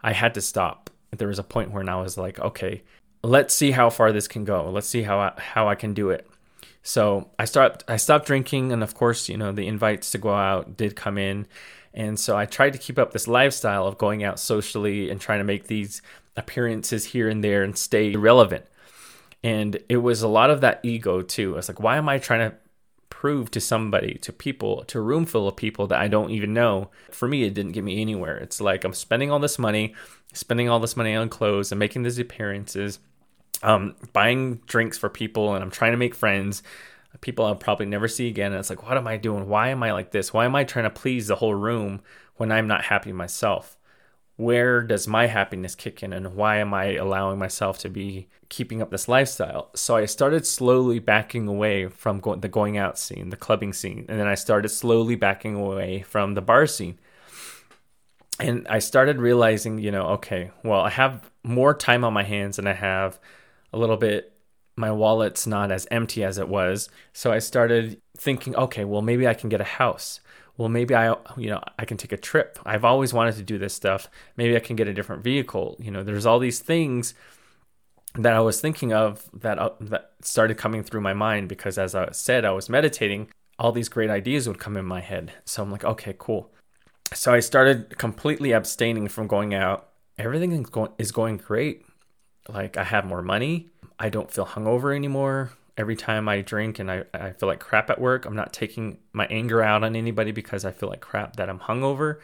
I 0.03 0.13
had 0.13 0.35
to 0.35 0.41
stop. 0.41 0.91
There 1.11 1.29
was 1.29 1.39
a 1.39 1.45
point 1.45 1.71
where 1.71 1.89
I 1.89 2.01
was 2.01 2.19
like, 2.19 2.39
okay, 2.39 2.83
let's 3.23 3.55
see 3.55 3.71
how 3.71 3.89
far 3.91 4.13
this 4.13 4.29
can 4.29 4.45
go. 4.45 4.71
Let's 4.71 4.89
see 4.89 5.03
how 5.03 5.19
I, 5.19 5.33
how 5.39 5.69
I 5.69 5.75
can 5.75 5.95
do 5.95 6.11
it. 6.11 6.27
So 6.83 7.31
I 7.39 7.45
stopped 7.45 7.85
I 7.89 7.97
stopped 7.97 8.27
drinking 8.27 8.73
and 8.73 8.83
of 8.83 8.95
course, 8.95 9.29
you 9.29 9.37
know, 9.37 9.53
the 9.53 9.67
invites 9.67 10.11
to 10.13 10.19
go 10.19 10.35
out 10.35 10.77
did 10.77 10.97
come 10.97 11.19
in. 11.19 11.47
And 11.93 12.19
so 12.19 12.37
I 12.37 12.47
tried 12.47 12.73
to 12.75 12.79
keep 12.79 12.99
up 12.99 13.13
this 13.13 13.27
lifestyle 13.27 13.87
of 13.87 13.99
going 13.99 14.23
out 14.23 14.39
socially 14.39 15.11
and 15.11 15.21
trying 15.21 15.41
to 15.41 15.45
make 15.45 15.67
these 15.67 16.03
appearances 16.37 17.07
here 17.07 17.29
and 17.29 17.43
there 17.43 17.63
and 17.63 17.77
stay 17.77 18.15
relevant. 18.17 18.65
And 19.43 19.79
it 19.89 19.99
was 19.99 20.23
a 20.23 20.29
lot 20.29 20.51
of 20.51 20.61
that 20.61 20.81
ego 20.83 21.23
too. 21.23 21.57
It's 21.57 21.69
like, 21.69 21.81
why 21.81 21.97
am 21.97 22.09
I 22.09 22.19
trying 22.19 22.51
to 22.51 22.57
prove 23.09 23.51
to 23.51 23.61
somebody, 23.61 24.15
to 24.15 24.33
people, 24.33 24.85
to 24.85 24.99
a 24.99 25.03
room 25.03 25.27
full 25.27 25.49
of 25.49 25.57
people 25.57 25.87
that 25.89 26.01
I 26.01 26.09
don't 26.09 26.31
even 26.31 26.53
know? 26.53 26.91
For 27.11 27.27
me, 27.27 27.45
it 27.45 27.55
didn't 27.55 27.73
get 27.73 27.85
me 27.85 28.01
anywhere. 28.01 28.37
It's 28.37 28.61
like 28.61 28.85
I'm 28.85 28.93
spending 28.93 29.31
all 29.31 29.39
this 29.39 29.59
money, 29.59 29.95
spending 30.33 30.69
all 30.69 30.81
this 30.81 30.97
money 30.97 31.15
on 31.15 31.29
clothes 31.29 31.73
and 31.73 31.79
making 31.79 32.03
these 32.03 32.19
appearances, 32.19 32.99
um, 33.63 33.97
buying 34.13 34.57
drinks 34.67 34.99
for 34.99 35.09
people, 35.09 35.55
and 35.55 35.65
I'm 35.65 35.71
trying 35.71 35.93
to 35.93 35.99
make 35.99 36.15
friends. 36.15 36.63
People 37.21 37.45
I'll 37.45 37.57
probably 37.57 37.87
never 37.87 38.09
see 38.09 38.29
again. 38.29 38.53
And 38.53 38.61
it's 38.61 38.71
like, 38.71 38.87
what 38.87 38.97
am 38.97 39.07
I 39.07 39.17
doing? 39.17 39.49
Why 39.49 39.69
am 39.71 39.83
I 39.83 39.93
like 39.93 40.13
this? 40.13 40.33
Why 40.33 40.45
am 40.45 40.55
I 40.55 40.65
trying 40.65 40.85
to 40.85 40.91
please 40.91 41.27
the 41.27 41.37
whole 41.37 41.55
room 41.55 42.03
when 42.37 42.53
I'm 42.53 42.69
not 42.69 42.85
happy 42.85 43.13
myself? 43.13 43.77
Where 44.41 44.83
does 44.83 45.07
my 45.07 45.27
happiness 45.27 45.75
kick 45.75 46.03
in 46.03 46.15
and 46.15 46.35
why 46.35 46.57
am 46.57 46.73
I 46.73 46.95
allowing 46.95 47.39
myself 47.39 47.79
to 47.81 47.91
be 47.91 48.27
keeping 48.49 48.81
up 48.81 48.91
this 48.91 49.07
lifestyle? 49.07 49.71
So 49.75 49.97
I 49.97 50.07
started 50.07 50.47
slowly 50.47 50.99
backing 50.99 51.47
away 51.47 51.89
from 51.89 52.21
go- 52.21 52.37
the 52.37 52.49
going 52.49 52.79
out 52.79 52.99
scene, 52.99 53.29
the 53.29 53.37
clubbing 53.37 53.75
scene, 53.75 54.07
and 54.09 54.19
then 54.19 54.27
I 54.27 54.35
started 54.35 54.71
slowly 54.71 55.15
backing 55.15 55.57
away 55.57 56.01
from 56.03 56.33
the 56.35 56.41
bar 56.41 56.67
scene. 56.67 56.99
And 58.39 58.67
I 58.69 58.79
started 58.79 59.21
realizing, 59.21 59.79
you 59.79 59.91
know, 59.91 60.07
okay, 60.17 60.51
well, 60.65 60.81
I 60.81 60.91
have 60.91 61.31
more 61.45 61.75
time 61.75 62.03
on 62.03 62.15
my 62.15 62.23
hands 62.23 62.59
and 62.59 62.67
I 62.67 62.73
have 62.73 63.21
a 63.75 63.79
little 63.79 63.99
bit 63.99 64.33
my 64.75 64.91
wallet's 64.91 65.47
not 65.47 65.71
as 65.71 65.87
empty 65.91 66.25
as 66.25 66.39
it 66.39 66.49
was. 66.49 66.89
So 67.13 67.31
I 67.31 67.39
started 67.41 68.01
thinking, 68.17 68.57
okay, 68.57 68.87
well, 68.87 69.03
maybe 69.03 69.29
I 69.29 69.35
can 69.35 69.51
get 69.51 69.61
a 69.61 69.65
house 69.65 70.21
well 70.61 70.69
maybe 70.69 70.95
i 70.95 71.15
you 71.39 71.49
know 71.49 71.61
i 71.79 71.87
can 71.87 71.97
take 71.97 72.13
a 72.13 72.19
trip. 72.19 72.59
I've 72.67 72.85
always 72.85 73.15
wanted 73.15 73.37
to 73.37 73.43
do 73.43 73.57
this 73.57 73.73
stuff. 73.73 74.11
Maybe 74.37 74.55
i 74.55 74.61
can 74.61 74.77
get 74.77 74.89
a 74.89 74.93
different 74.93 75.25
vehicle. 75.25 75.77
You 75.81 75.91
know 75.91 76.05
there's 76.05 76.27
all 76.27 76.39
these 76.39 76.61
things 76.61 77.15
that 78.15 78.35
i 78.35 78.41
was 78.41 78.61
thinking 78.61 78.93
of 78.93 79.31
that 79.33 79.59
uh, 79.59 79.71
that 79.81 80.11
started 80.21 80.59
coming 80.59 80.83
through 80.83 81.01
my 81.01 81.15
mind 81.15 81.49
because 81.49 81.79
as 81.79 81.95
i 81.95 82.11
said 82.11 82.45
i 82.45 82.51
was 82.51 82.69
meditating 82.69 83.29
all 83.57 83.71
these 83.71 83.89
great 83.89 84.11
ideas 84.11 84.49
would 84.49 84.59
come 84.59 84.77
in 84.77 84.85
my 84.85 85.01
head. 85.01 85.33
So 85.47 85.63
i'm 85.63 85.71
like 85.71 85.85
okay 85.85 86.15
cool. 86.19 86.53
So 87.15 87.33
i 87.33 87.41
started 87.41 87.97
completely 87.97 88.53
abstaining 88.53 89.09
from 89.09 89.27
going 89.29 89.55
out. 89.55 89.89
Everything 90.19 90.53
is 90.53 90.69
going, 90.69 90.93
is 90.99 91.11
going 91.11 91.39
great. 91.39 91.87
Like 92.49 92.77
i 92.77 92.85
have 92.85 93.07
more 93.07 93.23
money. 93.23 93.71
I 93.99 94.11
don't 94.11 94.31
feel 94.31 94.47
hungover 94.47 94.95
anymore 94.95 95.53
every 95.81 95.97
time 95.97 96.29
I 96.29 96.43
drink 96.43 96.79
and 96.79 96.91
I, 96.91 97.05
I 97.15 97.33
feel 97.33 97.49
like 97.49 97.59
crap 97.59 97.89
at 97.89 97.99
work, 97.99 98.27
I'm 98.27 98.37
not 98.37 98.53
taking 98.53 98.99
my 99.15 99.27
anger 99.27 99.63
out 99.63 99.83
on 99.83 99.97
anybody 99.97 100.31
because 100.31 100.67
I 100.67 100.73
feel 100.73 100.91
like 100.91 101.01
crap 101.01 101.37
that 101.37 101.49
I'm 101.49 101.59
hungover. 101.59 102.19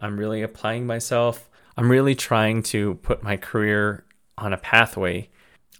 I'm 0.00 0.18
really 0.18 0.42
applying 0.42 0.84
myself. 0.84 1.48
I'm 1.76 1.88
really 1.88 2.16
trying 2.16 2.64
to 2.64 2.94
put 2.96 3.22
my 3.22 3.36
career 3.36 4.04
on 4.36 4.52
a 4.52 4.56
pathway. 4.56 5.30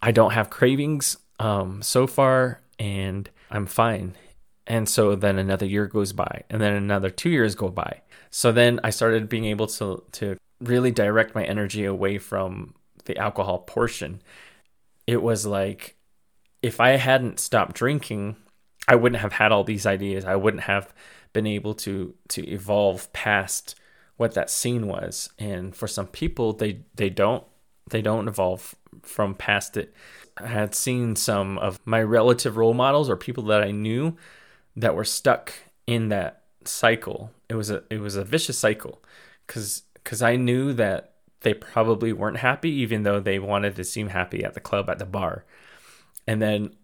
I 0.01 0.13
don't 0.13 0.31
have 0.31 0.49
cravings 0.49 1.17
um, 1.41 1.83
so 1.83 2.07
far, 2.07 2.61
and 2.79 3.29
I'm 3.51 3.67
fine. 3.67 4.15
And 4.65 4.89
so 4.89 5.17
then 5.17 5.39
another 5.39 5.67
year 5.67 5.87
goes 5.87 6.13
by, 6.13 6.45
and 6.49 6.63
then 6.63 6.75
another 6.75 7.11
two 7.11 7.31
years 7.31 7.57
go 7.57 7.69
by. 7.69 8.03
So 8.31 8.53
then 8.53 8.79
I 8.85 8.91
started 8.91 9.29
being 9.29 9.47
able 9.47 9.67
to 9.67 10.05
to 10.13 10.37
really 10.61 10.93
direct 10.93 11.35
my 11.35 11.45
energy 11.45 11.85
away 11.85 12.19
from 12.19 12.75
the 13.07 13.17
alcohol 13.19 13.59
portion. 13.61 14.23
It 15.07 15.21
was 15.21 15.47
like 15.47 15.98
if 16.63 16.81
I 16.81 16.91
hadn't 16.91 17.41
stopped 17.41 17.77
drinking, 17.77 18.37
I 18.87 18.97
wouldn't 18.97 19.21
have 19.21 19.35
had 19.35 19.53
all 19.53 19.65
these 19.65 19.87
ideas. 19.87 20.25
I 20.25 20.37
wouldn't 20.37 20.65
have 20.65 20.93
been 21.33 21.47
able 21.47 21.75
to 21.75 22.15
to 22.29 22.47
evolve 22.49 23.13
past 23.13 23.75
what 24.17 24.35
that 24.35 24.51
scene 24.51 24.87
was. 24.87 25.31
And 25.39 25.75
for 25.75 25.87
some 25.87 26.07
people, 26.07 26.53
they 26.53 26.81
they 26.95 27.11
don't 27.11 27.45
they 27.91 28.03
don't 28.03 28.29
evolve 28.29 28.75
from 29.03 29.35
past 29.35 29.77
it. 29.77 29.95
I 30.37 30.47
had 30.47 30.75
seen 30.75 31.17
some 31.17 31.59
of 31.59 31.81
my 31.85 32.03
relative 32.03 32.57
role 32.57 32.75
models 32.75 33.09
or 33.09 33.17
people 33.17 33.45
that 33.45 33.63
I 33.63 33.71
knew 33.71 34.17
that 34.77 34.95
were 34.95 35.05
stuck 35.05 35.53
in 35.87 36.09
that 36.09 36.43
cycle. 36.65 37.33
It 37.49 37.55
was 37.55 37.71
a 37.71 37.85
it 37.91 38.01
was 38.01 38.17
a 38.17 38.25
vicious 38.25 38.59
cycle 38.59 39.03
cuz 39.47 39.83
cuz 40.05 40.23
I 40.23 40.37
knew 40.37 40.73
that 40.75 41.15
they 41.41 41.55
probably 41.55 42.13
weren't 42.13 42.39
happy 42.39 42.71
even 42.71 43.05
though 43.05 43.21
they 43.21 43.39
wanted 43.39 43.77
to 43.77 43.85
seem 43.85 44.09
happy 44.09 44.45
at 44.45 44.55
the 44.55 44.61
club 44.61 44.91
at 44.91 44.99
the 44.99 45.07
bar 45.07 45.45
and 46.29 46.41
then 46.43 46.75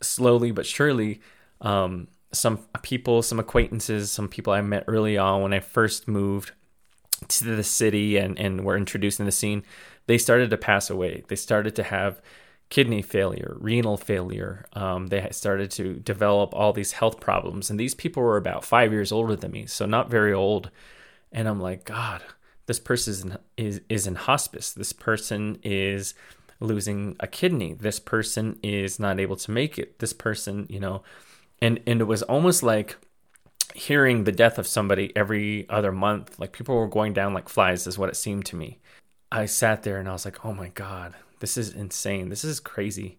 slowly 0.00 0.50
but 0.50 0.66
surely 0.66 1.20
um, 1.60 2.08
some 2.32 2.58
people 2.82 3.22
some 3.22 3.38
acquaintances 3.38 4.10
some 4.10 4.28
people 4.28 4.52
i 4.52 4.60
met 4.60 4.84
early 4.88 5.18
on 5.18 5.42
when 5.42 5.52
i 5.52 5.60
first 5.60 6.08
moved 6.08 6.52
to 7.28 7.44
the 7.44 7.62
city 7.62 8.16
and, 8.16 8.38
and 8.38 8.64
were 8.64 8.76
introduced 8.76 9.20
in 9.20 9.26
the 9.26 9.32
scene 9.32 9.62
they 10.06 10.18
started 10.18 10.50
to 10.50 10.56
pass 10.56 10.90
away. 10.90 11.22
They 11.28 11.36
started 11.36 11.76
to 11.76 11.84
have 11.84 12.20
kidney 12.68 13.00
failure 13.00 13.56
renal 13.60 13.96
failure. 13.96 14.66
Um, 14.72 15.06
they 15.06 15.28
started 15.30 15.70
to 15.72 15.94
develop 16.00 16.52
all 16.52 16.72
these 16.72 16.92
health 16.92 17.20
problems. 17.20 17.70
And 17.70 17.78
these 17.78 17.94
people 17.94 18.22
were 18.22 18.36
about 18.36 18.64
five 18.64 18.90
years 18.90 19.12
older 19.12 19.36
than 19.36 19.52
me 19.52 19.66
so 19.66 19.86
not 19.86 20.10
very 20.10 20.32
old. 20.32 20.70
And 21.30 21.46
i'm 21.46 21.60
like 21.60 21.84
god 21.84 22.22
this 22.66 22.80
person 22.80 23.12
is 23.12 23.24
in, 23.24 23.38
is, 23.56 23.80
is 23.88 24.06
in 24.06 24.14
hospice. 24.14 24.72
This 24.72 24.92
person 24.92 25.58
is 25.64 26.14
losing 26.60 27.16
a 27.20 27.26
kidney. 27.26 27.74
This 27.74 27.98
person 27.98 28.58
is 28.62 29.00
not 29.00 29.18
able 29.18 29.36
to 29.36 29.50
make 29.50 29.78
it. 29.78 29.98
This 29.98 30.12
person, 30.12 30.66
you 30.68 30.80
know, 30.80 31.02
and 31.60 31.80
and 31.86 32.00
it 32.00 32.04
was 32.04 32.22
almost 32.22 32.62
like 32.62 32.96
hearing 33.74 34.24
the 34.24 34.32
death 34.32 34.58
of 34.58 34.66
somebody 34.66 35.12
every 35.16 35.68
other 35.68 35.92
month. 35.92 36.38
Like 36.38 36.52
people 36.52 36.74
were 36.76 36.88
going 36.88 37.12
down 37.12 37.34
like 37.34 37.48
flies, 37.48 37.86
is 37.86 37.98
what 37.98 38.08
it 38.08 38.16
seemed 38.16 38.46
to 38.46 38.56
me. 38.56 38.78
I 39.32 39.46
sat 39.46 39.82
there 39.82 39.98
and 39.98 40.08
I 40.08 40.12
was 40.12 40.24
like, 40.24 40.44
oh 40.44 40.52
my 40.52 40.68
God, 40.68 41.14
this 41.40 41.56
is 41.56 41.72
insane. 41.72 42.28
This 42.28 42.44
is 42.44 42.60
crazy. 42.60 43.18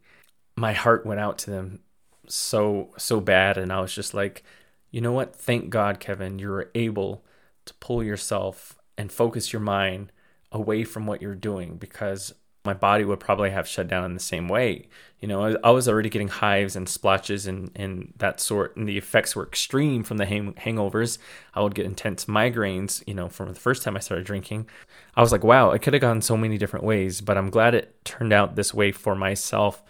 My 0.57 0.73
heart 0.73 1.05
went 1.05 1.19
out 1.19 1.37
to 1.39 1.51
them 1.51 1.79
so, 2.27 2.89
so 2.97 3.21
bad. 3.21 3.57
And 3.57 3.71
I 3.71 3.79
was 3.79 3.93
just 3.93 4.13
like, 4.13 4.43
you 4.91 4.99
know 4.99 5.13
what? 5.13 5.35
Thank 5.35 5.69
God, 5.69 5.99
Kevin, 5.99 6.37
you 6.37 6.49
were 6.49 6.69
able 6.75 7.23
to 7.65 7.73
pull 7.75 8.03
yourself 8.03 8.77
and 8.97 9.11
focus 9.11 9.53
your 9.53 9.61
mind 9.61 10.11
away 10.51 10.83
from 10.83 11.07
what 11.07 11.21
you're 11.21 11.33
doing 11.33 11.77
because 11.77 12.33
my 12.63 12.73
body 12.73 13.03
would 13.03 13.19
probably 13.19 13.49
have 13.49 13.67
shut 13.67 13.87
down 13.87 14.05
in 14.05 14.13
the 14.13 14.19
same 14.19 14.47
way. 14.47 14.87
You 15.19 15.27
know, 15.27 15.55
I, 15.63 15.69
was 15.69 15.87
already 15.87 16.09
getting 16.09 16.27
hives 16.27 16.75
and 16.75 16.89
splotches 16.89 17.45
and, 17.47 17.71
and 17.75 18.13
that 18.17 18.39
sort, 18.39 18.75
and 18.75 18.87
the 18.87 18.97
effects 18.97 19.35
were 19.35 19.45
extreme 19.45 20.03
from 20.03 20.17
the 20.17 20.25
hang- 20.25 20.53
hangovers. 20.53 21.17
I 21.53 21.61
would 21.61 21.75
get 21.75 21.85
intense 21.85 22.25
migraines, 22.25 23.03
you 23.07 23.13
know, 23.13 23.29
from 23.29 23.49
the 23.49 23.59
first 23.59 23.83
time 23.83 23.95
I 23.95 23.99
started 23.99 24.25
drinking. 24.25 24.67
I 25.15 25.21
was 25.21 25.31
like, 25.31 25.43
wow, 25.43 25.71
it 25.71 25.81
could 25.81 25.93
have 25.93 26.01
gone 26.01 26.21
so 26.21 26.37
many 26.37 26.57
different 26.57 26.85
ways, 26.85 27.21
but 27.21 27.37
I'm 27.37 27.49
glad 27.49 27.75
it 27.75 28.03
turned 28.03 28.33
out 28.33 28.55
this 28.55 28.73
way 28.73 28.91
for 28.91 29.15
myself. 29.15 29.83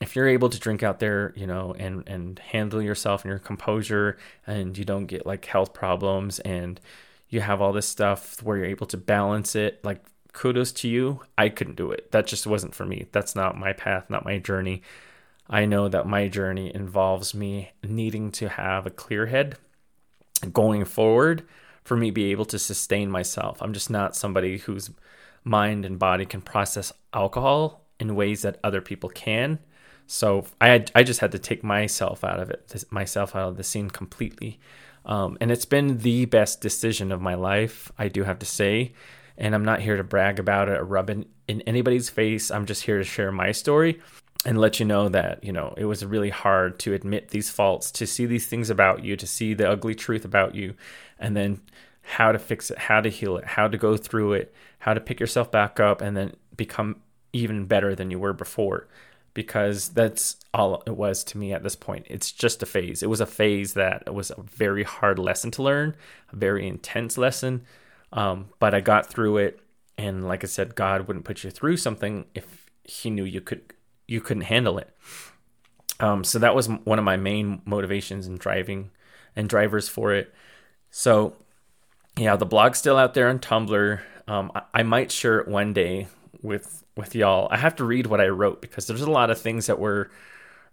If 0.00 0.16
you're 0.16 0.28
able 0.28 0.48
to 0.48 0.58
drink 0.58 0.82
out 0.82 1.00
there, 1.00 1.32
you 1.36 1.46
know, 1.46 1.74
and, 1.78 2.06
and 2.08 2.38
handle 2.38 2.82
yourself 2.82 3.24
and 3.24 3.30
your 3.30 3.38
composure, 3.38 4.18
and 4.46 4.76
you 4.76 4.84
don't 4.84 5.06
get 5.06 5.26
like 5.26 5.44
health 5.44 5.72
problems, 5.74 6.40
and 6.40 6.80
you 7.28 7.40
have 7.40 7.60
all 7.60 7.72
this 7.72 7.88
stuff 7.88 8.42
where 8.42 8.58
you're 8.58 8.66
able 8.66 8.86
to 8.88 8.96
balance 8.96 9.54
it, 9.54 9.82
like 9.84 10.02
kudos 10.32 10.72
to 10.72 10.88
you. 10.88 11.20
I 11.36 11.48
couldn't 11.48 11.76
do 11.76 11.90
it. 11.90 12.10
That 12.12 12.26
just 12.26 12.46
wasn't 12.46 12.74
for 12.74 12.86
me. 12.86 13.06
That's 13.12 13.34
not 13.36 13.58
my 13.58 13.72
path, 13.72 14.08
not 14.08 14.24
my 14.24 14.38
journey. 14.38 14.82
I 15.48 15.66
know 15.66 15.88
that 15.88 16.06
my 16.06 16.28
journey 16.28 16.74
involves 16.74 17.34
me 17.34 17.72
needing 17.82 18.30
to 18.32 18.48
have 18.48 18.86
a 18.86 18.90
clear 18.90 19.26
head 19.26 19.56
going 20.52 20.84
forward 20.84 21.44
for 21.84 21.96
me 21.96 22.08
to 22.08 22.12
be 22.12 22.30
able 22.30 22.44
to 22.46 22.58
sustain 22.58 23.10
myself. 23.10 23.60
I'm 23.60 23.72
just 23.72 23.90
not 23.90 24.16
somebody 24.16 24.58
whose 24.58 24.90
mind 25.44 25.84
and 25.84 25.98
body 25.98 26.24
can 26.24 26.40
process 26.40 26.92
alcohol 27.12 27.84
in 27.98 28.14
ways 28.14 28.42
that 28.42 28.58
other 28.62 28.80
people 28.80 29.08
can. 29.08 29.58
So 30.06 30.46
I 30.60 30.68
had, 30.68 30.90
I 30.94 31.02
just 31.02 31.20
had 31.20 31.32
to 31.32 31.38
take 31.38 31.62
myself 31.62 32.24
out 32.24 32.40
of 32.40 32.50
it, 32.50 32.84
myself 32.90 33.34
out 33.34 33.50
of 33.50 33.56
the 33.56 33.64
scene 33.64 33.90
completely. 33.90 34.60
Um, 35.04 35.36
and 35.40 35.50
it's 35.50 35.64
been 35.64 35.98
the 35.98 36.26
best 36.26 36.60
decision 36.60 37.10
of 37.10 37.20
my 37.20 37.34
life, 37.34 37.90
I 37.98 38.08
do 38.08 38.22
have 38.24 38.38
to 38.38 38.46
say 38.46 38.92
and 39.36 39.54
I'm 39.54 39.64
not 39.64 39.80
here 39.80 39.96
to 39.96 40.04
brag 40.04 40.38
about 40.38 40.68
it 40.68 40.78
or 40.78 40.84
rub 40.84 41.10
it 41.10 41.26
in 41.48 41.60
anybody's 41.62 42.10
face. 42.10 42.50
I'm 42.50 42.66
just 42.66 42.84
here 42.84 42.98
to 42.98 43.04
share 43.04 43.32
my 43.32 43.52
story 43.52 44.00
and 44.44 44.58
let 44.58 44.80
you 44.80 44.86
know 44.86 45.08
that, 45.08 45.42
you 45.44 45.52
know, 45.52 45.74
it 45.76 45.84
was 45.84 46.04
really 46.04 46.30
hard 46.30 46.78
to 46.80 46.94
admit 46.94 47.28
these 47.28 47.50
faults, 47.50 47.90
to 47.92 48.06
see 48.06 48.26
these 48.26 48.46
things 48.46 48.70
about 48.70 49.04
you, 49.04 49.16
to 49.16 49.26
see 49.26 49.54
the 49.54 49.70
ugly 49.70 49.94
truth 49.94 50.24
about 50.24 50.54
you, 50.54 50.74
and 51.18 51.36
then 51.36 51.60
how 52.02 52.32
to 52.32 52.38
fix 52.38 52.70
it, 52.70 52.78
how 52.78 53.00
to 53.00 53.08
heal 53.08 53.36
it, 53.36 53.44
how 53.44 53.68
to 53.68 53.78
go 53.78 53.96
through 53.96 54.32
it, 54.32 54.52
how 54.80 54.92
to 54.94 55.00
pick 55.00 55.20
yourself 55.20 55.50
back 55.50 55.78
up 55.78 56.00
and 56.00 56.16
then 56.16 56.34
become 56.56 56.96
even 57.32 57.66
better 57.66 57.94
than 57.94 58.10
you 58.10 58.18
were 58.18 58.32
before. 58.32 58.88
Because 59.34 59.88
that's 59.90 60.36
all 60.52 60.82
it 60.86 60.94
was 60.96 61.24
to 61.24 61.38
me 61.38 61.54
at 61.54 61.62
this 61.62 61.76
point. 61.76 62.04
It's 62.10 62.32
just 62.32 62.62
a 62.62 62.66
phase. 62.66 63.02
It 63.02 63.08
was 63.08 63.20
a 63.20 63.26
phase 63.26 63.72
that 63.74 64.12
was 64.12 64.30
a 64.30 64.42
very 64.42 64.82
hard 64.82 65.18
lesson 65.18 65.50
to 65.52 65.62
learn, 65.62 65.96
a 66.30 66.36
very 66.36 66.68
intense 66.68 67.16
lesson 67.16 67.64
um, 68.12 68.50
but 68.58 68.74
I 68.74 68.80
got 68.80 69.06
through 69.06 69.38
it, 69.38 69.60
and 69.96 70.26
like 70.26 70.44
I 70.44 70.46
said, 70.46 70.74
God 70.74 71.06
wouldn't 71.06 71.24
put 71.24 71.44
you 71.44 71.50
through 71.50 71.76
something 71.76 72.26
if 72.34 72.66
He 72.84 73.10
knew 73.10 73.24
you 73.24 73.40
could 73.40 73.72
you 74.06 74.20
couldn't 74.20 74.44
handle 74.44 74.78
it. 74.78 74.94
Um, 76.00 76.24
so 76.24 76.38
that 76.38 76.54
was 76.54 76.68
one 76.68 76.98
of 76.98 77.04
my 77.04 77.16
main 77.16 77.62
motivations 77.64 78.26
in 78.26 78.36
driving 78.36 78.90
and 79.36 79.48
drivers 79.48 79.88
for 79.88 80.12
it. 80.12 80.34
So 80.90 81.36
yeah, 82.18 82.36
the 82.36 82.46
blog's 82.46 82.78
still 82.78 82.96
out 82.96 83.14
there 83.14 83.28
on 83.28 83.38
Tumblr. 83.38 84.00
Um, 84.28 84.52
I, 84.54 84.62
I 84.74 84.82
might 84.82 85.10
share 85.10 85.38
it 85.38 85.48
one 85.48 85.72
day 85.72 86.08
with 86.42 86.84
with 86.96 87.14
y'all. 87.14 87.48
I 87.50 87.56
have 87.56 87.76
to 87.76 87.84
read 87.84 88.06
what 88.06 88.20
I 88.20 88.28
wrote 88.28 88.60
because 88.60 88.86
there's 88.86 89.00
a 89.00 89.10
lot 89.10 89.30
of 89.30 89.40
things 89.40 89.66
that 89.66 89.78
were 89.78 90.10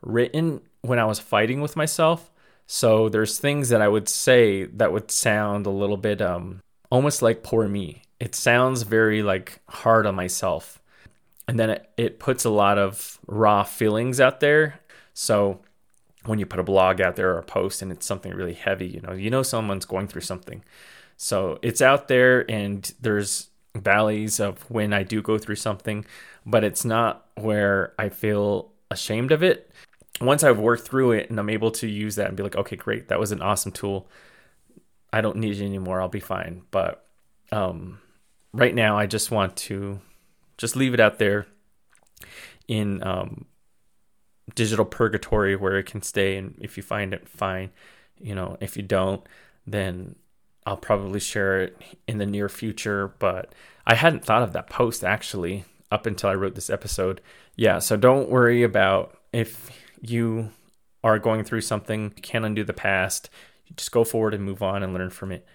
written 0.01 0.61
when 0.81 0.99
I 0.99 1.05
was 1.05 1.19
fighting 1.19 1.61
with 1.61 1.75
myself. 1.75 2.31
So 2.67 3.09
there's 3.09 3.39
things 3.39 3.69
that 3.69 3.81
I 3.81 3.87
would 3.87 4.09
say 4.09 4.65
that 4.65 4.91
would 4.91 5.11
sound 5.11 5.65
a 5.65 5.71
little 5.71 5.97
bit 5.97 6.21
um 6.21 6.61
almost 6.89 7.21
like 7.21 7.43
poor 7.43 7.67
me. 7.67 8.03
It 8.19 8.35
sounds 8.35 8.83
very 8.83 9.23
like 9.23 9.59
hard 9.69 10.05
on 10.05 10.15
myself. 10.15 10.81
And 11.47 11.59
then 11.59 11.71
it, 11.71 11.89
it 11.97 12.19
puts 12.19 12.45
a 12.45 12.49
lot 12.49 12.77
of 12.77 13.19
raw 13.27 13.63
feelings 13.63 14.19
out 14.19 14.39
there. 14.39 14.79
So 15.13 15.61
when 16.25 16.37
you 16.37 16.45
put 16.45 16.59
a 16.59 16.63
blog 16.63 17.01
out 17.01 17.15
there 17.15 17.31
or 17.31 17.39
a 17.39 17.43
post 17.43 17.81
and 17.81 17.91
it's 17.91 18.05
something 18.05 18.33
really 18.33 18.53
heavy, 18.53 18.87
you 18.87 19.01
know, 19.01 19.13
you 19.13 19.29
know 19.29 19.43
someone's 19.43 19.85
going 19.85 20.07
through 20.07 20.21
something. 20.21 20.63
So 21.17 21.59
it's 21.61 21.81
out 21.81 22.07
there 22.07 22.49
and 22.49 22.91
there's 23.01 23.49
valleys 23.75 24.39
of 24.39 24.69
when 24.69 24.93
I 24.93 25.03
do 25.03 25.21
go 25.21 25.37
through 25.37 25.55
something, 25.55 26.05
but 26.45 26.63
it's 26.63 26.85
not 26.85 27.25
where 27.35 27.93
I 27.97 28.09
feel 28.09 28.71
ashamed 28.91 29.31
of 29.31 29.43
it. 29.43 29.71
Once 30.21 30.43
I've 30.43 30.59
worked 30.59 30.87
through 30.87 31.13
it 31.13 31.29
and 31.29 31.39
I'm 31.39 31.49
able 31.49 31.71
to 31.71 31.87
use 31.87 32.15
that 32.15 32.27
and 32.27 32.37
be 32.37 32.43
like, 32.43 32.55
okay, 32.55 32.75
great, 32.75 33.07
that 33.07 33.19
was 33.19 33.31
an 33.31 33.41
awesome 33.41 33.71
tool. 33.71 34.07
I 35.11 35.21
don't 35.21 35.37
need 35.37 35.59
it 35.59 35.65
anymore. 35.65 36.01
I'll 36.01 36.09
be 36.09 36.19
fine. 36.19 36.63
But 36.71 37.05
um, 37.51 37.99
right 38.53 38.73
now, 38.73 38.97
I 38.97 39.05
just 39.05 39.31
want 39.31 39.55
to 39.57 39.99
just 40.57 40.75
leave 40.75 40.93
it 40.93 40.99
out 40.99 41.19
there 41.19 41.47
in 42.67 43.01
um, 43.03 43.45
digital 44.55 44.85
purgatory 44.85 45.55
where 45.55 45.77
it 45.77 45.85
can 45.85 46.01
stay. 46.01 46.37
And 46.37 46.55
if 46.61 46.77
you 46.77 46.83
find 46.83 47.13
it, 47.13 47.27
fine. 47.27 47.71
You 48.19 48.35
know, 48.35 48.57
if 48.59 48.77
you 48.77 48.83
don't, 48.83 49.23
then 49.65 50.15
I'll 50.65 50.77
probably 50.77 51.19
share 51.19 51.61
it 51.61 51.81
in 52.07 52.17
the 52.17 52.25
near 52.25 52.49
future. 52.49 53.13
But 53.19 53.53
I 53.87 53.95
hadn't 53.95 54.25
thought 54.25 54.43
of 54.43 54.53
that 54.53 54.69
post 54.69 55.03
actually 55.03 55.65
up 55.91 56.05
until 56.05 56.29
I 56.29 56.35
wrote 56.35 56.55
this 56.55 56.69
episode. 56.69 57.21
Yeah, 57.55 57.79
so 57.79 57.97
don't 57.97 58.29
worry 58.29 58.63
about 58.63 59.17
if 59.33 59.71
you 60.01 60.51
are 61.03 61.17
going 61.17 61.43
through 61.43 61.61
something, 61.61 62.13
you 62.15 62.21
can't 62.21 62.45
undo 62.45 62.63
the 62.63 62.73
past 62.73 63.29
just 63.75 63.91
go 63.91 64.03
forward 64.03 64.33
and 64.33 64.43
move 64.43 64.61
on 64.61 64.83
and 64.83 64.93
learn 64.93 65.09
from 65.09 65.31
it. 65.31 65.45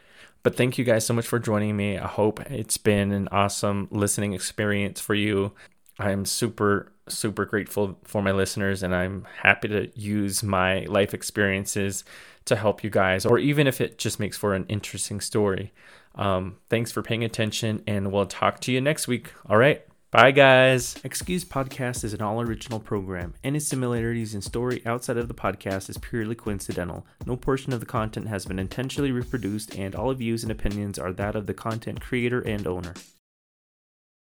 But 0.42 0.57
thank 0.57 0.77
you 0.77 0.85
guys 0.85 1.07
so 1.07 1.14
much 1.14 1.27
for 1.27 1.38
joining 1.38 1.77
me. 1.77 1.96
I 1.98 2.07
hope 2.07 2.40
it's 2.50 2.77
been 2.77 3.12
an 3.12 3.29
awesome 3.33 3.88
listening 3.90 4.35
experience 4.35 5.00
for 5.00 5.14
you. 5.14 5.53
I'm 5.98 6.24
super, 6.24 6.92
super 7.09 7.44
grateful 7.44 7.98
for 8.05 8.20
my 8.20 8.33
listeners, 8.33 8.83
and 8.83 8.94
I'm 8.94 9.27
happy 9.42 9.68
to 9.68 9.90
use 9.98 10.42
my 10.42 10.81
life 10.81 11.14
experiences 11.14 12.05
to 12.44 12.57
help 12.57 12.85
you 12.85 12.90
guys, 12.90 13.24
or 13.24 13.38
even 13.38 13.66
if 13.66 13.81
it 13.81 13.96
just 13.96 14.20
makes 14.20 14.37
for 14.37 14.55
an 14.55 14.66
interesting 14.68 15.20
story. 15.20 15.72
Um, 16.14 16.57
thanks 16.68 16.92
for 16.92 17.03
paying 17.03 17.24
attention, 17.24 17.83
and 17.87 18.12
we'll 18.12 18.27
talk 18.27 18.61
to 18.61 18.72
you 18.72 18.81
next 18.81 19.09
week. 19.09 19.33
All 19.48 19.57
right. 19.57 19.83
Bye, 20.14 20.31
guys. 20.31 20.94
Excuse 21.03 21.44
Podcast 21.44 22.05
is 22.05 22.14
an 22.14 22.22
all 22.22 22.40
original 22.40 22.79
program. 22.79 23.35
Any 23.42 23.59
similarities 23.59 24.33
in 24.33 24.42
story 24.42 24.81
outside 24.87 25.16
of 25.16 25.27
the 25.27 25.35
podcast 25.35 25.90
is 25.90 25.98
purely 25.98 26.37
coincidental. 26.37 27.05
No 27.27 27.35
portion 27.37 27.72
of 27.72 27.81
the 27.81 27.87
content 27.87 28.29
has 28.29 28.46
been 28.46 28.61
intentionally 28.61 29.11
reproduced, 29.11 29.77
and 29.77 29.92
all 29.96 30.14
views 30.14 30.44
and 30.44 30.53
opinions 30.53 31.00
are 31.00 31.12
that 31.14 31.35
of 31.35 31.46
the 31.48 31.53
content 31.53 32.00
creator 32.00 32.40
and 32.42 32.64
owner. 32.64 32.94